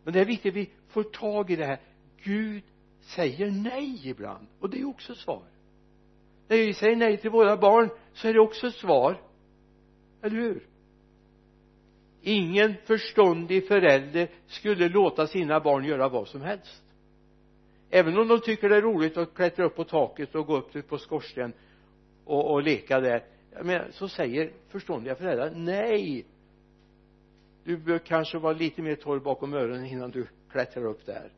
[0.04, 1.80] Men det är viktigt att vi får tag i det här.
[2.24, 2.64] Gud
[3.00, 4.48] säger nej ibland.
[4.60, 5.44] Och det är också svar
[6.52, 9.22] när vi säger nej till våra barn så är det också ett svar.
[10.22, 10.68] Eller hur?
[12.22, 16.84] Ingen förståndig förälder skulle låta sina barn göra vad som helst.
[17.89, 20.88] Även om de tycker det är roligt att klättra upp på taket och gå upp
[20.88, 21.54] på skorsten
[22.26, 23.24] och, och leka där.
[23.64, 26.26] Men så säger förståndiga föräldrar nej!
[27.64, 31.32] Du bör kanske vara lite mer torr bakom öronen innan du klättrar upp där.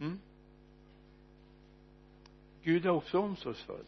[0.00, 0.18] Mm?
[2.66, 3.84] Gud är också omsorgsfull.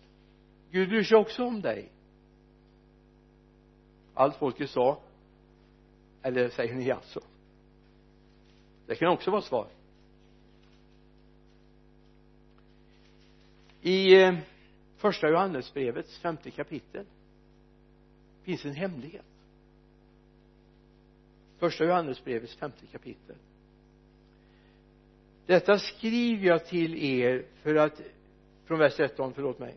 [0.70, 1.88] Gud bryr sig också om dig.
[4.14, 5.00] Allt folket sa
[6.22, 7.20] eller säger ni alltså?
[8.86, 9.68] Det kan också vara svar.
[13.82, 14.38] I eh,
[14.96, 17.06] första Johannesbrevets femte kapitel
[18.42, 19.26] finns en hemlighet.
[21.58, 23.36] Första Johannesbrevets femte kapitel.
[25.46, 28.00] Detta skriver jag till er för att
[28.68, 29.76] från vers 13 förlåt mig.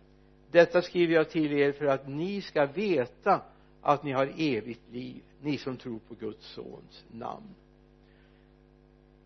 [0.51, 3.41] Detta skriver jag till er för att ni ska veta
[3.81, 7.55] att ni har evigt liv ni som tror på Guds sons namn.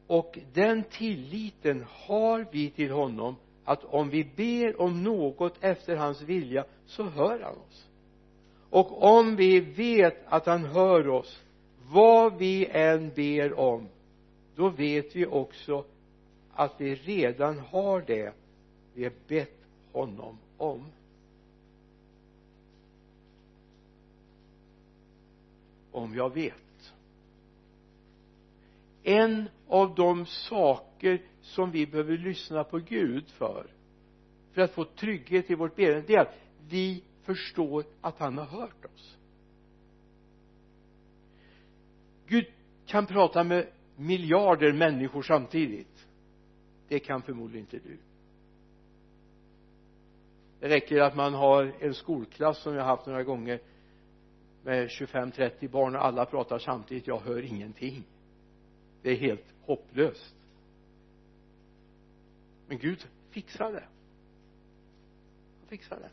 [0.08, 6.22] Och den tilliten har vi till honom att om vi ber om något efter hans
[6.22, 7.88] vilja så hör han oss.
[8.70, 11.44] Och om vi vet att han hör oss
[11.92, 13.88] vad vi än ber om
[14.56, 15.86] då vet vi också
[16.54, 18.34] att vi redan har det
[18.96, 20.86] vi har bett honom om.
[25.92, 26.94] Om jag vet.
[29.04, 33.68] En av de saker som vi behöver lyssna på Gud för
[34.52, 36.36] för att få trygghet i vårt bedjande det är att
[36.70, 39.18] vi förstår att han har hört oss.
[42.28, 42.46] Gud
[42.86, 46.08] kan prata med miljarder människor samtidigt.
[46.88, 47.98] Det kan förmodligen inte du
[50.66, 53.60] det räcker att man har en skolklass som jag har haft några gånger
[54.64, 57.08] med 25-30 barn och alla pratar samtidigt.
[57.08, 58.04] Jag hör ingenting.
[59.02, 60.36] Det är helt hopplöst.
[62.68, 63.84] Men Gud fixar det.
[65.60, 66.10] Han fixar det.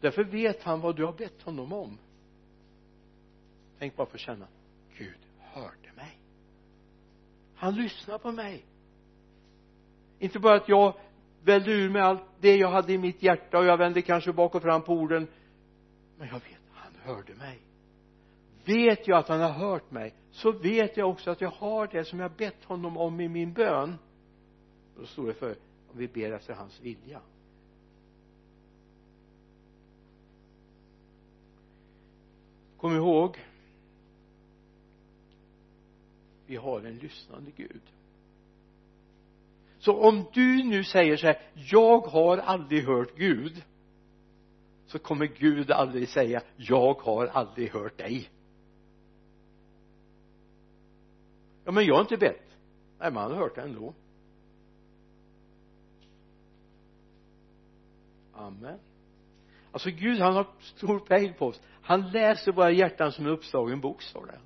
[0.00, 1.98] Därför vet han vad du har bett honom om.
[3.78, 4.46] Tänk bara på att känna
[4.98, 6.18] Gud hörde mig.
[7.54, 8.64] Han lyssnar på mig.
[10.18, 10.94] Inte bara att jag
[11.44, 14.54] välde ur mig allt det jag hade i mitt hjärta och jag vände kanske bak
[14.54, 15.26] och fram på orden.
[16.18, 17.58] Men jag vet han hörde mig.
[18.64, 22.04] Vet jag att han har hört mig så vet jag också att jag har det
[22.04, 23.98] som jag bett honom om i min bön.
[24.96, 25.56] Då står det för
[25.92, 27.20] om vi ber efter hans vilja.
[32.76, 33.38] Kom ihåg
[36.46, 37.82] vi har en lyssnande Gud
[39.82, 43.62] så om du nu säger så här jag har aldrig hört Gud
[44.86, 48.30] så kommer Gud aldrig säga jag har aldrig hört dig.
[51.64, 52.56] Ja men jag har inte bett.
[52.98, 53.94] Nej men han har hört det ändå.
[58.32, 58.78] Amen.
[59.72, 61.60] Alltså Gud han har stor pejl på oss.
[61.82, 64.40] Han läser våra hjärtan som en uppslagen bok står det.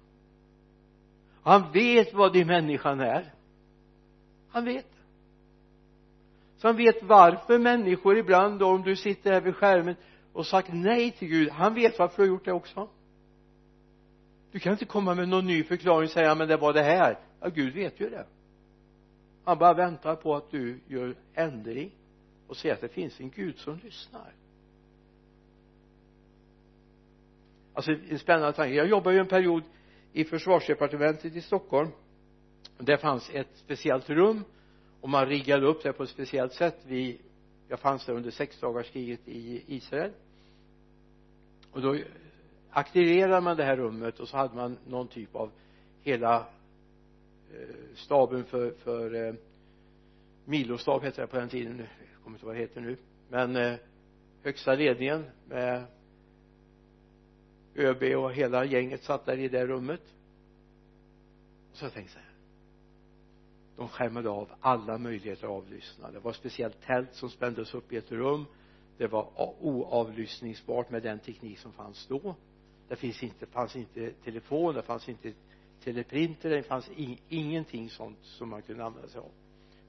[1.42, 3.34] Han vet vad din människan är.
[4.48, 4.95] Han vet
[6.56, 9.96] som vet varför människor ibland då om du sitter här vid skärmen
[10.32, 12.88] och sagt nej till Gud han vet varför du har gjort det också.
[14.52, 17.18] Du kan inte komma med någon ny förklaring och säga men det var det här.
[17.40, 18.26] Ja Gud vet ju det.
[19.44, 21.90] Han bara väntar på att du gör ändring
[22.46, 24.32] och ser att det finns en Gud som lyssnar.
[27.74, 28.74] Alltså en spännande tanke.
[28.74, 29.62] Jag jobbade ju en period
[30.12, 31.88] i försvarsdepartementet i Stockholm.
[32.78, 34.44] Där fanns ett speciellt rum
[35.06, 36.76] och man riggade upp det på ett speciellt sätt.
[36.86, 37.20] Vi
[37.68, 40.12] jag fanns där under sexdagarskriget i Israel.
[41.70, 41.98] Och då
[42.70, 45.50] aktiverade man det här rummet och så hade man någon typ av
[46.02, 46.36] hela
[47.54, 49.34] eh, staben för, för eh,
[50.44, 51.78] milostab hette det på den tiden.
[51.78, 52.96] Jag kommer inte vad det heter nu.
[53.28, 53.74] Men eh,
[54.42, 55.84] högsta ledningen med
[57.74, 60.02] ÖB och hela gänget satt där i det rummet.
[61.70, 62.25] Och så jag tänkte så här
[63.76, 66.10] de skärmade av alla möjligheter att avlyssna.
[66.10, 68.46] Det var speciellt tält som spändes upp i ett rum.
[68.98, 72.34] Det var oavlyssningsbart med den teknik som fanns då.
[72.88, 75.32] Det finns inte, fanns inte telefon, det fanns inte
[75.84, 79.30] teleprinter, det fanns in, ingenting sånt som man kunde använda sig av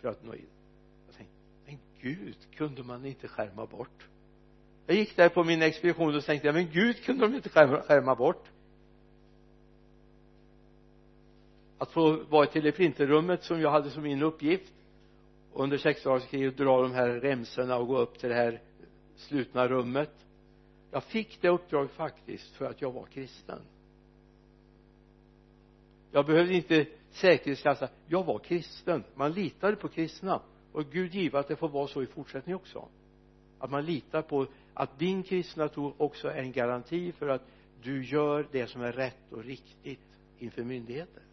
[0.02, 0.46] för att nå in.
[1.08, 1.36] Jag tänkte
[1.66, 4.08] men gud kunde man inte skärma bort?
[4.86, 8.16] Jag gick där på min expedition och tänkte men gud kunde de inte skärma, skärma
[8.16, 8.52] bort?
[11.78, 14.74] Att få vara i teleprinterrummet som jag hade som min uppgift.
[15.54, 18.62] Under sexdagarskriget dra de här remsorna och gå upp till det här
[19.16, 20.26] slutna rummet.
[20.92, 23.60] Jag fick det uppdraget faktiskt för att jag var kristen.
[26.12, 29.04] Jag behövde inte säkerhetsklassa jag var kristen.
[29.16, 30.42] Man litade på kristna.
[30.72, 32.88] Och Gud give att det får vara så i fortsättningen också.
[33.60, 37.42] Att man litar på att din kristna tro också är en garanti för att
[37.82, 41.24] du gör det som är rätt och riktigt inför myndigheter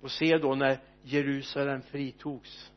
[0.00, 2.72] och se då när Jerusalem fritogs.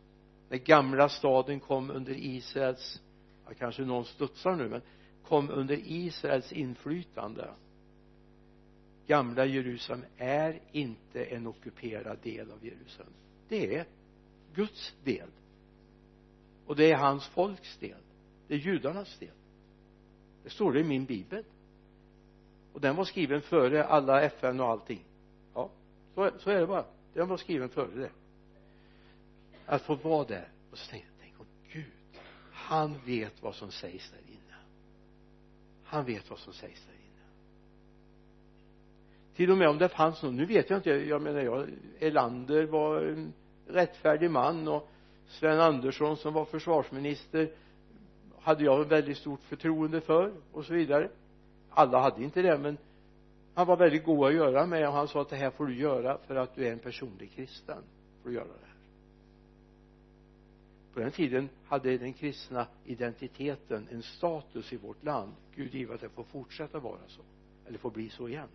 [0.50, 3.02] När gamla staden kom under Israels
[3.46, 4.82] ja, kanske någon studsar nu men
[5.24, 7.50] kom under Israels inflytande.
[9.08, 13.14] Gamla Jerusalem är inte en ockuperad del av Jerusalem.
[13.48, 13.86] Det är
[14.56, 15.30] Guds del.
[16.66, 18.02] Och det är hans folks del.
[18.48, 19.36] Det är judarnas del.
[20.44, 21.44] Det står det i min bibel.
[22.74, 25.04] Och den var skriven före alla FN och allting.
[25.54, 25.72] Ja
[26.20, 26.86] så, så är det bara
[27.20, 28.12] den var skriven före det.
[29.66, 30.48] Att få vara där.
[30.72, 31.92] Och så tänkte jag tänk om Gud
[32.52, 34.58] han vet vad som sägs där inne.
[35.84, 37.26] Han vet vad som sägs där inne.
[39.36, 42.66] Till och med om det fanns någon nu vet jag inte jag menar jag Elander
[42.66, 43.34] var en
[43.68, 44.90] rättfärdig man och
[45.28, 47.52] Sven Andersson som var försvarsminister
[48.40, 51.10] hade jag väldigt stort förtroende för och så vidare.
[51.70, 52.78] Alla hade inte det men
[53.60, 55.76] han var väldigt god att göra med och han sa att det här får du
[55.76, 57.84] göra för att du är en personlig kristen.
[58.22, 58.76] Får du göra det här.
[60.94, 65.34] På den tiden hade den kristna identiteten en status i vårt land.
[65.56, 67.22] Gud give att det får fortsätta vara så
[67.68, 68.48] eller får bli så igen.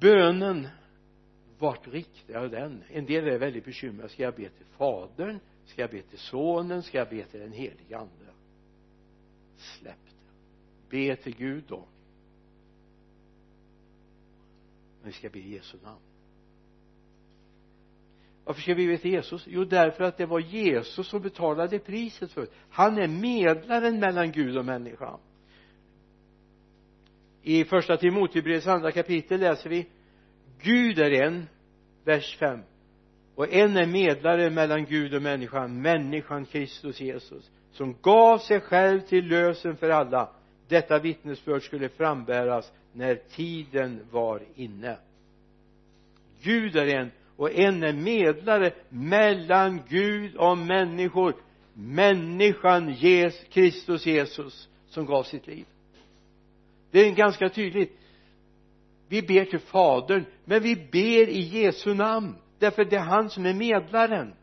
[0.00, 0.68] Bönen
[1.58, 2.82] vart riktar jag den.
[2.88, 4.08] En del är väldigt bekymrade.
[4.08, 5.38] Ska jag be till fadern?
[5.66, 6.82] Ska jag be till sonen?
[6.82, 8.32] Ska jag be till den helige ande?
[9.56, 10.90] Släpp det.
[10.90, 11.84] Be till Gud då.
[15.04, 16.00] Men vi ska be i Jesu namn.
[18.44, 19.44] Varför ska vi be till Jesus?
[19.46, 22.48] Jo därför att det var Jesus som betalade priset för oss.
[22.70, 25.18] Han är medlaren mellan Gud och människan
[27.42, 29.86] i första Timotebrevets andra kapitel läser vi
[30.62, 31.46] Gud är en
[32.04, 32.60] vers 5
[33.34, 39.00] och en är medlare mellan Gud och människan människan Kristus Jesus som gav sig själv
[39.00, 40.30] till lösen för alla
[40.68, 44.96] detta vittnesbörd skulle frambäras när tiden var inne.
[46.42, 51.34] Gud är en och en är medlare mellan Gud och människor.
[51.74, 55.66] Människan ges Kristus Jesus som gav sitt liv.
[56.90, 57.98] Det är ganska tydligt
[59.08, 63.46] vi ber till fadern men vi ber i Jesu namn därför det är han som
[63.46, 64.34] är medlaren.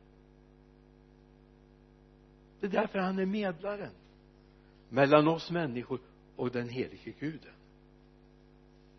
[2.59, 3.91] Det är därför han är medlaren.
[4.89, 5.99] Mellan oss människor
[6.41, 7.53] och den helige guden.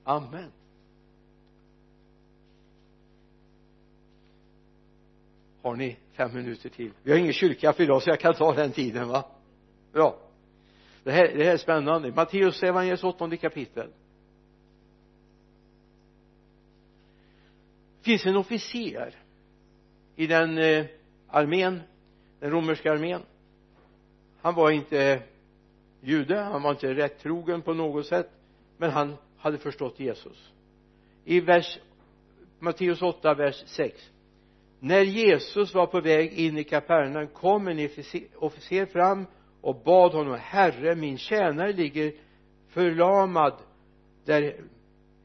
[0.04, 0.52] Amen.
[5.62, 6.92] Har ni fem minuter till?
[7.02, 9.24] Vi har ingen kyrka för idag så jag kan ta den tiden va?
[9.92, 10.18] Bra.
[11.04, 12.12] Det här, det här är spännande.
[12.12, 13.92] Matteus evangeliets åttonde kapitel.
[18.02, 19.14] Finns en officer
[20.16, 20.86] i den eh,
[21.28, 21.80] armén
[22.40, 23.22] den romerska armén.
[24.40, 25.22] Han var inte
[26.02, 26.40] jude.
[26.40, 28.30] Han var inte rättrogen på något sätt
[28.76, 30.52] men han hade förstått Jesus.
[31.24, 31.78] I vers
[32.58, 34.10] Matteus 8 vers 6
[34.80, 37.88] när Jesus var på väg in i Kapernaum kom en
[38.36, 39.26] officer fram
[39.60, 42.12] och bad honom herre min tjänare ligger
[42.68, 43.54] förlamad
[44.24, 44.56] där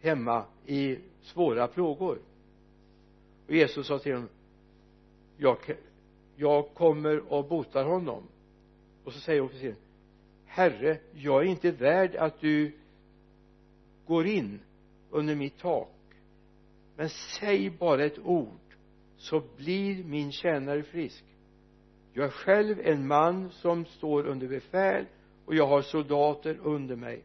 [0.01, 2.19] hemma i svåra plågor.
[3.47, 4.29] Och Jesus sa till honom
[5.37, 5.57] jag,
[6.35, 8.23] jag kommer och botar honom.
[9.03, 9.75] Och så säger officeren
[10.57, 12.71] herre jag är inte värd att du
[14.05, 14.59] går in
[15.11, 15.93] under mitt tak.
[16.95, 18.75] Men säg bara ett ord
[19.17, 21.23] så blir min tjänare frisk.
[22.13, 25.05] Jag är själv en man som står under befäl
[25.45, 27.23] och jag har soldater under mig.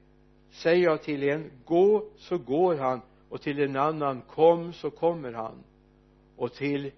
[0.51, 5.33] Säger jag till en gå så går han och till en annan kom så kommer
[5.33, 5.65] han.
[6.37, 6.91] Och till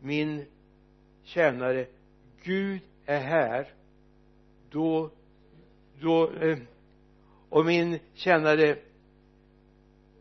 [0.00, 0.44] min
[1.22, 1.86] tjänare
[2.42, 3.72] Gud är här
[4.70, 5.10] då
[6.02, 6.58] då eh,
[7.48, 8.78] och min tjänare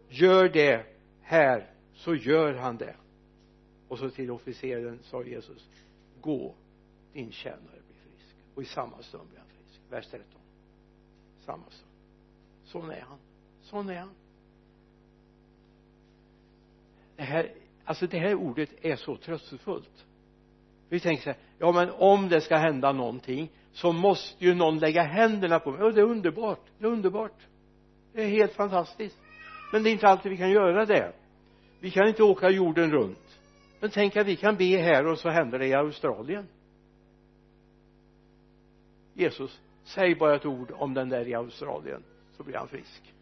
[0.10, 0.86] gör det
[1.22, 2.96] här så gör han det.
[3.88, 5.70] Och så till officeren sa Jesus
[6.22, 6.56] gå
[7.14, 8.36] din tjänare blir frisk.
[8.56, 9.82] Och i samma stund blir han frisk.
[9.90, 10.42] Vers 13
[11.46, 11.92] samma stund.
[12.64, 13.18] Sån är han.
[13.62, 14.10] Sån är han.
[17.16, 17.54] Det här
[17.86, 20.06] alltså det här ordet är så tröstefullt
[20.90, 24.80] vi tänker så här ja men om det ska hända någonting så måste ju någon
[24.80, 25.84] lägga händerna på mig.
[25.84, 26.66] Och det är underbart.
[26.78, 27.48] Det är underbart.
[28.14, 29.18] Det är helt fantastiskt.
[29.74, 31.14] Men det är inte alltid vi kan göra det.
[31.80, 33.40] Vi kan inte åka jorden runt.
[33.80, 36.48] Men tänk att vi kan be här och så händer det i Australien.
[39.14, 42.04] Jesus säg bara ett ord om den där i Australien
[42.38, 43.14] så blir han frisk.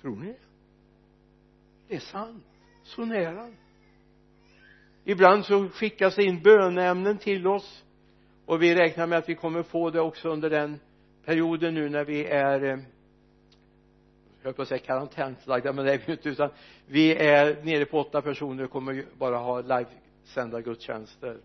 [0.00, 0.38] Tror ni det?
[1.88, 2.44] Det är sant.
[2.82, 3.52] Så nära
[5.04, 7.84] ibland så skickas det in böneämnen till oss
[8.46, 10.80] och vi räknar med att vi kommer få det också under den
[11.24, 12.78] perioden nu när vi är eh,
[14.42, 16.50] jag höll på att säga karantänslagda men det är vi inte utan
[16.86, 21.38] vi är nere på åtta personer och kommer bara ha livesända gudstjänster.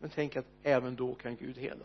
[0.00, 1.84] Men tänk att även då kan Gud hela.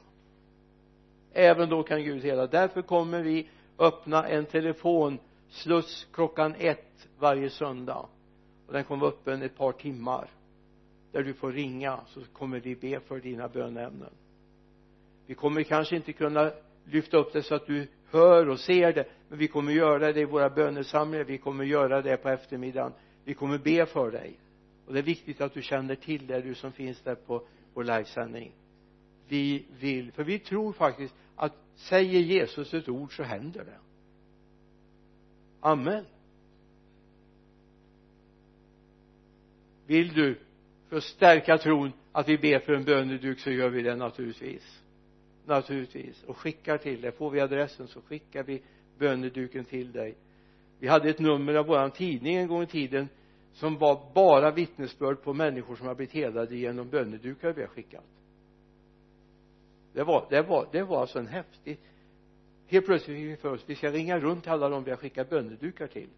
[1.33, 2.47] Även då kan Gud hela.
[2.47, 3.49] Därför kommer vi
[3.79, 8.05] öppna en telefonsluss klockan ett varje söndag.
[8.67, 10.29] Och den kommer vara öppen ett par timmar
[11.13, 14.13] där du får ringa så kommer vi be för dina bönämnen
[15.25, 16.51] vi kommer kanske inte kunna
[16.85, 20.21] lyfta upp det så att du hör och ser det men vi kommer göra det
[20.21, 21.25] i våra bönesamlingar.
[21.25, 22.93] Vi kommer göra det på eftermiddagen.
[23.23, 24.33] Vi kommer be för dig.
[24.85, 27.83] Och det är viktigt att du känner till det du som finns där på vår
[27.83, 28.51] livesändning.
[29.27, 33.77] Vi vill för vi tror faktiskt att säger Jesus ett ord så händer det.
[35.59, 36.05] Amen.
[39.87, 40.39] Vill du
[40.93, 44.83] för att stärka tron att vi ber för en böneduk så gör vi det naturligtvis.
[45.45, 46.23] Naturligtvis.
[46.23, 47.11] Och skickar till dig.
[47.11, 48.61] Får vi adressen så skickar vi
[48.97, 50.15] böneduken till dig.
[50.79, 53.09] Vi hade ett nummer av våran tidning en gång i tiden
[53.53, 58.05] som var bara vittnesbörd på människor som har blivit helade genom bönedukar vi har skickat.
[59.93, 61.79] Det var, det var, det var alltså en häftig
[62.67, 64.97] helt plötsligt fick vi för oss vi ska ringa runt till alla de vi har
[64.97, 66.09] skickat bönedukar till.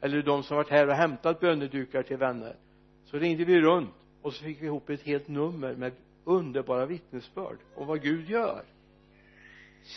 [0.00, 2.56] Eller de som varit här och hämtat bönedukar till vänner
[3.14, 5.92] så ringde vi runt och så fick vi ihop ett helt nummer med
[6.24, 8.64] underbara vittnesbörd om vad Gud gör.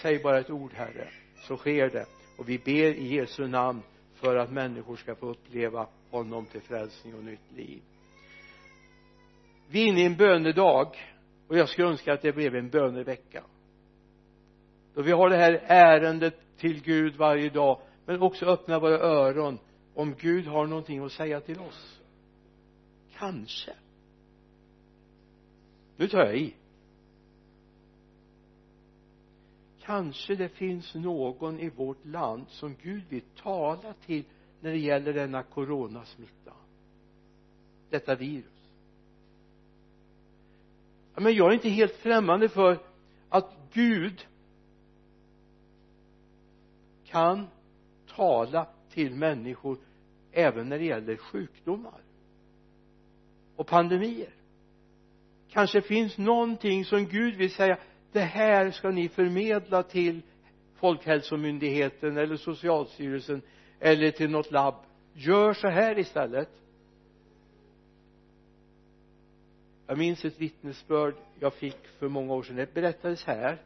[0.01, 1.07] Säg bara ett ord herre
[1.47, 2.05] så sker det.
[2.38, 3.82] Och vi ber i Jesu namn
[4.13, 7.82] för att människor ska få uppleva honom till frälsning och nytt liv.
[9.70, 10.88] Vi är inne i en bönedag
[11.47, 13.43] och jag skulle önska att det blev en bönevecka.
[14.93, 19.59] Då vi har det här ärendet till Gud varje dag men också öppna våra öron
[19.93, 21.97] om Gud har någonting att säga till oss
[23.18, 23.74] kanske.
[25.97, 26.53] Nu tar jag i.
[29.82, 34.24] Kanske det finns någon i vårt land som Gud vill tala till
[34.61, 36.53] när det gäller denna coronasmitta.
[37.89, 38.70] Detta virus.
[41.15, 42.80] Ja, men jag är inte helt främmande för
[43.30, 44.28] att Gud
[47.05, 47.47] kan
[48.07, 49.78] tala till människor
[50.32, 52.01] även när det gäller sjukdomar
[53.58, 54.30] och pandemier.
[55.49, 57.78] Kanske finns någonting som Gud vill säga
[58.12, 60.22] det här ska ni förmedla till
[60.76, 63.41] folkhälsomyndigheten eller socialstyrelsen
[63.80, 64.76] eller till något labb.
[65.14, 66.49] Gör så här istället.
[69.88, 72.55] Jag minns ett vittnesbörd jag fick för många år sedan.
[72.55, 73.62] Det berättades här.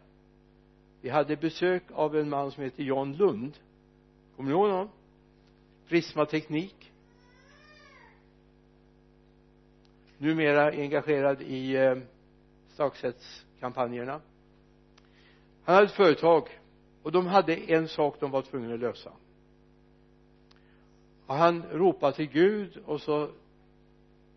[1.01, 3.57] Vi hade besök av en man som heter Jan Lund.
[4.35, 4.89] Kommer ni ihåg honom?
[5.87, 6.80] Prismateknik.
[10.21, 11.97] Numera engagerad i eh,
[12.73, 14.21] Staksättskampanjerna
[15.63, 16.59] han hade ett företag
[17.03, 19.11] och de hade en sak de var tvungna att lösa.
[21.25, 23.31] Och han ropade till Gud och så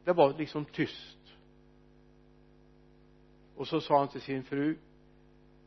[0.05, 1.18] det var liksom tyst.
[3.57, 4.76] Och så sa han till sin fru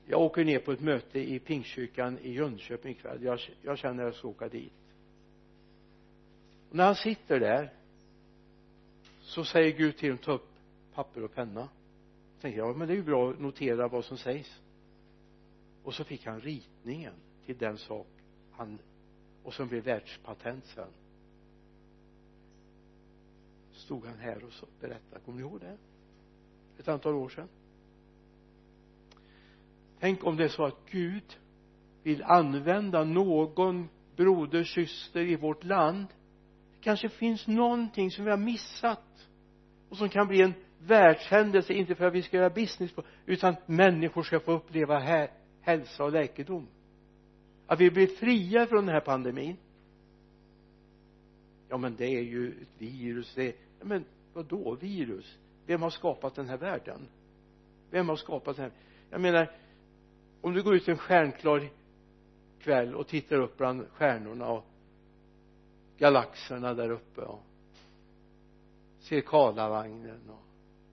[0.10, 3.24] jag åker ner på ett möte i Pingstkyrkan i Jönköping ikväll.
[3.24, 4.74] Jag, jag känner att jag ska åka dit.
[6.70, 7.74] Och när han sitter där
[9.28, 10.50] så säger Gud till dem ta upp
[10.94, 11.70] papper och penna.
[12.42, 14.62] Tänker jag men det är ju bra att notera vad som sägs.
[15.84, 17.14] Och så fick han ritningen
[17.46, 18.08] till den sak
[18.52, 18.80] han
[19.44, 20.90] och som blev världspatent sen.
[23.72, 25.78] Stod han här och så berättade kommer ni ihåg det?
[26.80, 27.48] Ett antal år sedan
[30.00, 31.38] tänk om det är så att Gud
[32.04, 36.08] vill använda någon broder, syster i vårt land
[36.88, 39.28] kanske finns någonting som vi har missat
[39.90, 43.54] och som kan bli en världshändelse inte för att vi ska göra business på utan
[43.54, 45.32] att människor ska få uppleva här,
[45.62, 46.68] hälsa och läkedom.
[47.66, 49.58] Att vi blir fria från den här pandemin.
[51.70, 55.38] Ja men det är ju ett virus det är, ja men vadå då virus?
[55.66, 57.08] Vem har skapat den här världen?
[57.92, 58.72] Vem har skapat den här?
[59.10, 59.52] Jag menar
[60.42, 61.70] om du går ut en stjärnklar
[62.60, 64.66] kväll och tittar upp bland stjärnorna och
[65.98, 67.44] galaxerna där uppe och
[69.00, 69.22] ser
[70.30, 70.44] och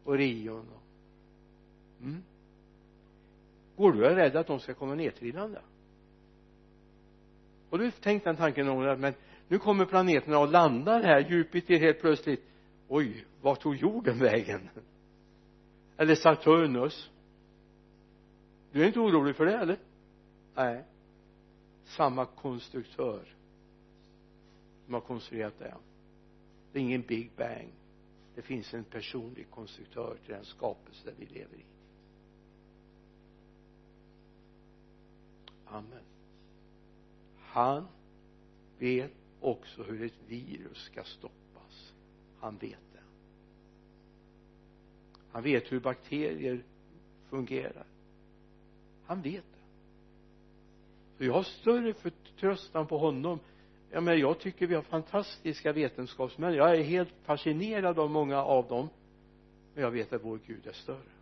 [0.04, 0.82] Orion och
[2.00, 2.22] mm.
[3.76, 5.60] går du och är rädd att de ska komma nedtrillande
[7.74, 9.00] har du tänkt den tanken någon gång?
[9.00, 9.14] Men
[9.48, 12.44] nu kommer planeterna och landar här Jupiter helt plötsligt.
[12.88, 14.68] Oj vart tog jorden vägen?
[15.96, 17.10] Eller Saturnus?
[18.72, 19.78] Du är inte orolig för det eller?
[20.54, 20.84] Nej.
[21.84, 23.34] Samma konstruktör
[24.84, 25.74] som har konstruerat det
[26.74, 27.72] det är ingen big bang.
[28.34, 31.64] Det finns en personlig konstruktör till den skapelse vi lever i.
[35.66, 36.02] Amen.
[37.38, 37.86] Han
[38.78, 41.92] vet också hur ett virus ska stoppas.
[42.40, 43.02] Han vet det.
[45.30, 46.64] Han vet hur bakterier
[47.28, 47.86] fungerar.
[49.06, 49.64] Han vet det.
[51.18, 53.40] Så jag har större förtröstan på honom
[53.94, 56.54] ja men jag tycker vi har fantastiska vetenskapsmän.
[56.54, 58.88] Jag är helt fascinerad av många av dem.
[59.74, 61.12] Men jag vet att vår Gud är större.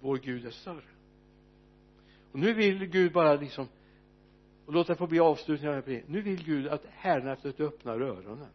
[0.00, 0.82] Vår Gud är större.
[2.32, 3.68] Och nu vill Gud bara liksom
[4.66, 8.48] och låt det få bli avslutningen nu vill Gud att efter du öppnar öronen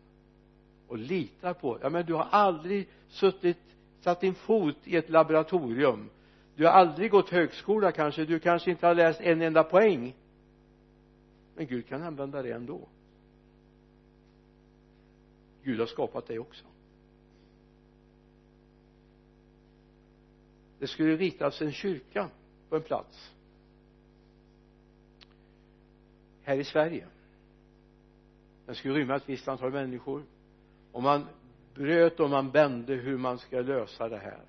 [0.88, 1.78] och litar på.
[1.82, 3.58] Ja men du har aldrig suttit
[4.02, 6.10] satt din fot i ett laboratorium.
[6.56, 8.26] Du har aldrig gått högskola kanske.
[8.26, 10.16] Du kanske inte har läst en enda poäng
[11.56, 12.88] men Gud kan använda det ändå.
[15.64, 16.66] Gud har skapat dig också.
[20.80, 22.30] Det skulle ritas en kyrka
[22.70, 23.34] på en plats
[26.44, 27.08] här i Sverige.
[28.66, 30.24] Den skulle rymma ett visst antal människor.
[30.92, 31.26] Och man
[31.74, 34.42] bröt och man bände hur man ska lösa det här.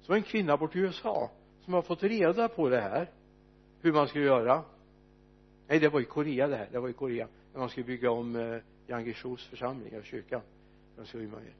[0.00, 1.30] Så var en kvinna bort i USA
[1.64, 3.10] som har fått reda på det här
[3.80, 4.64] hur man skulle göra
[5.72, 6.68] nej det var i Korea det här.
[6.72, 7.28] Det var i Korea.
[7.52, 10.40] När man skulle bygga om eh, Jan församling och kyrkan
[10.96, 11.52] de skulle rymma med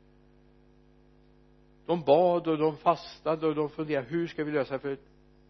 [1.86, 4.78] de bad och de fastade och de funderade hur ska vi lösa det?
[4.78, 4.98] För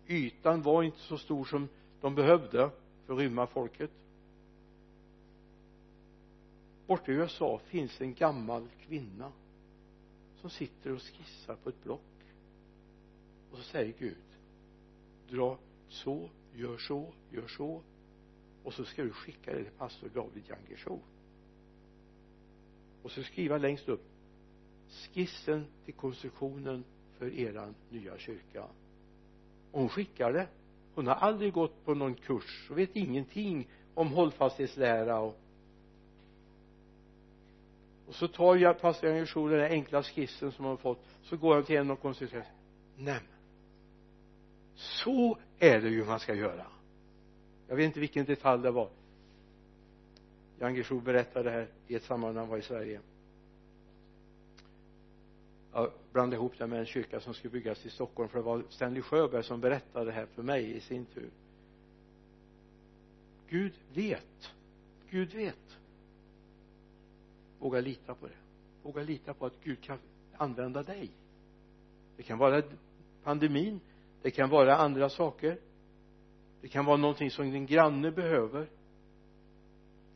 [0.06, 1.68] ytan var inte så stor som
[2.00, 2.70] de behövde
[3.06, 3.90] för att rymma folket.
[6.86, 9.32] Borta i USA finns en gammal kvinna
[10.40, 12.00] som sitter och skissar på ett block.
[13.50, 14.16] Och så säger Gud
[15.28, 15.58] dra
[15.88, 17.82] så, gör så, gör så
[18.64, 21.00] och så ska du skicka det till pastor David Jangershow
[23.02, 24.04] och så skriva längst upp
[24.88, 26.84] skissen till konstruktionen
[27.18, 28.64] för eran nya kyrka.
[29.72, 30.48] Och hon skickar det.
[30.94, 35.38] Hon har aldrig gått på någon kurs och vet ingenting om hållfasthetslära och
[38.06, 41.54] och så tar jag pastor Jan den där enkla skissen som han fått så går
[41.54, 42.46] han till en och konsulterar
[42.96, 43.20] nej
[44.74, 46.66] så är det ju man ska göra
[47.72, 48.88] jag vet inte vilken detalj det var.
[50.58, 53.00] Jan Guillou berättade det här i ett sammanhang när han var i Sverige.
[55.72, 58.64] Jag blandade ihop det med en kyrka som skulle byggas i Stockholm för det var
[58.68, 61.30] Stanley Sjöberg som berättade det här för mig i sin tur.
[63.48, 64.52] Gud vet.
[65.10, 65.78] Gud vet.
[67.58, 68.38] Våga lita på det.
[68.82, 69.98] Våga lita på att Gud kan
[70.36, 71.10] använda dig.
[72.16, 72.62] Det kan vara
[73.22, 73.80] pandemin.
[74.22, 75.58] Det kan vara andra saker
[76.62, 78.66] det kan vara någonting som din granne behöver.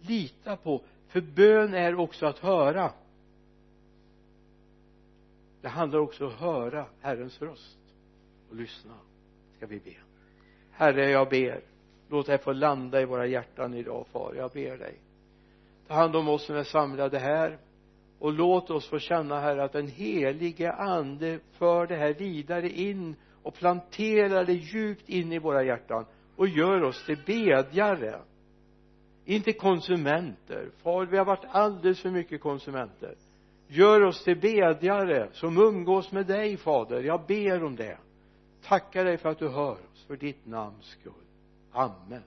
[0.01, 2.93] Lita på för bön är också att höra.
[5.61, 7.79] Det handlar också om att höra Herrens röst
[8.51, 8.95] och lyssna
[9.57, 9.95] ska vi be.
[10.71, 11.61] Herre jag ber
[12.09, 14.95] låt det få landa i våra hjärtan idag far jag ber dig.
[15.89, 17.59] Ta hand om oss som är samlade här
[18.19, 23.17] och låt oss få känna här att den helige ande för det här vidare in
[23.43, 26.07] och planterar det djupt in i våra hjärtan
[26.37, 28.21] och gör oss till bedjare.
[29.25, 30.71] Inte konsumenter.
[30.83, 33.15] Far vi har varit alldeles för mycket konsumenter.
[33.69, 37.03] Gör oss till bedjare som umgås med dig fader.
[37.03, 37.99] Jag ber om det.
[38.63, 41.13] Tackar dig för att du hör oss för ditt namns skull.
[41.73, 42.23] Amen.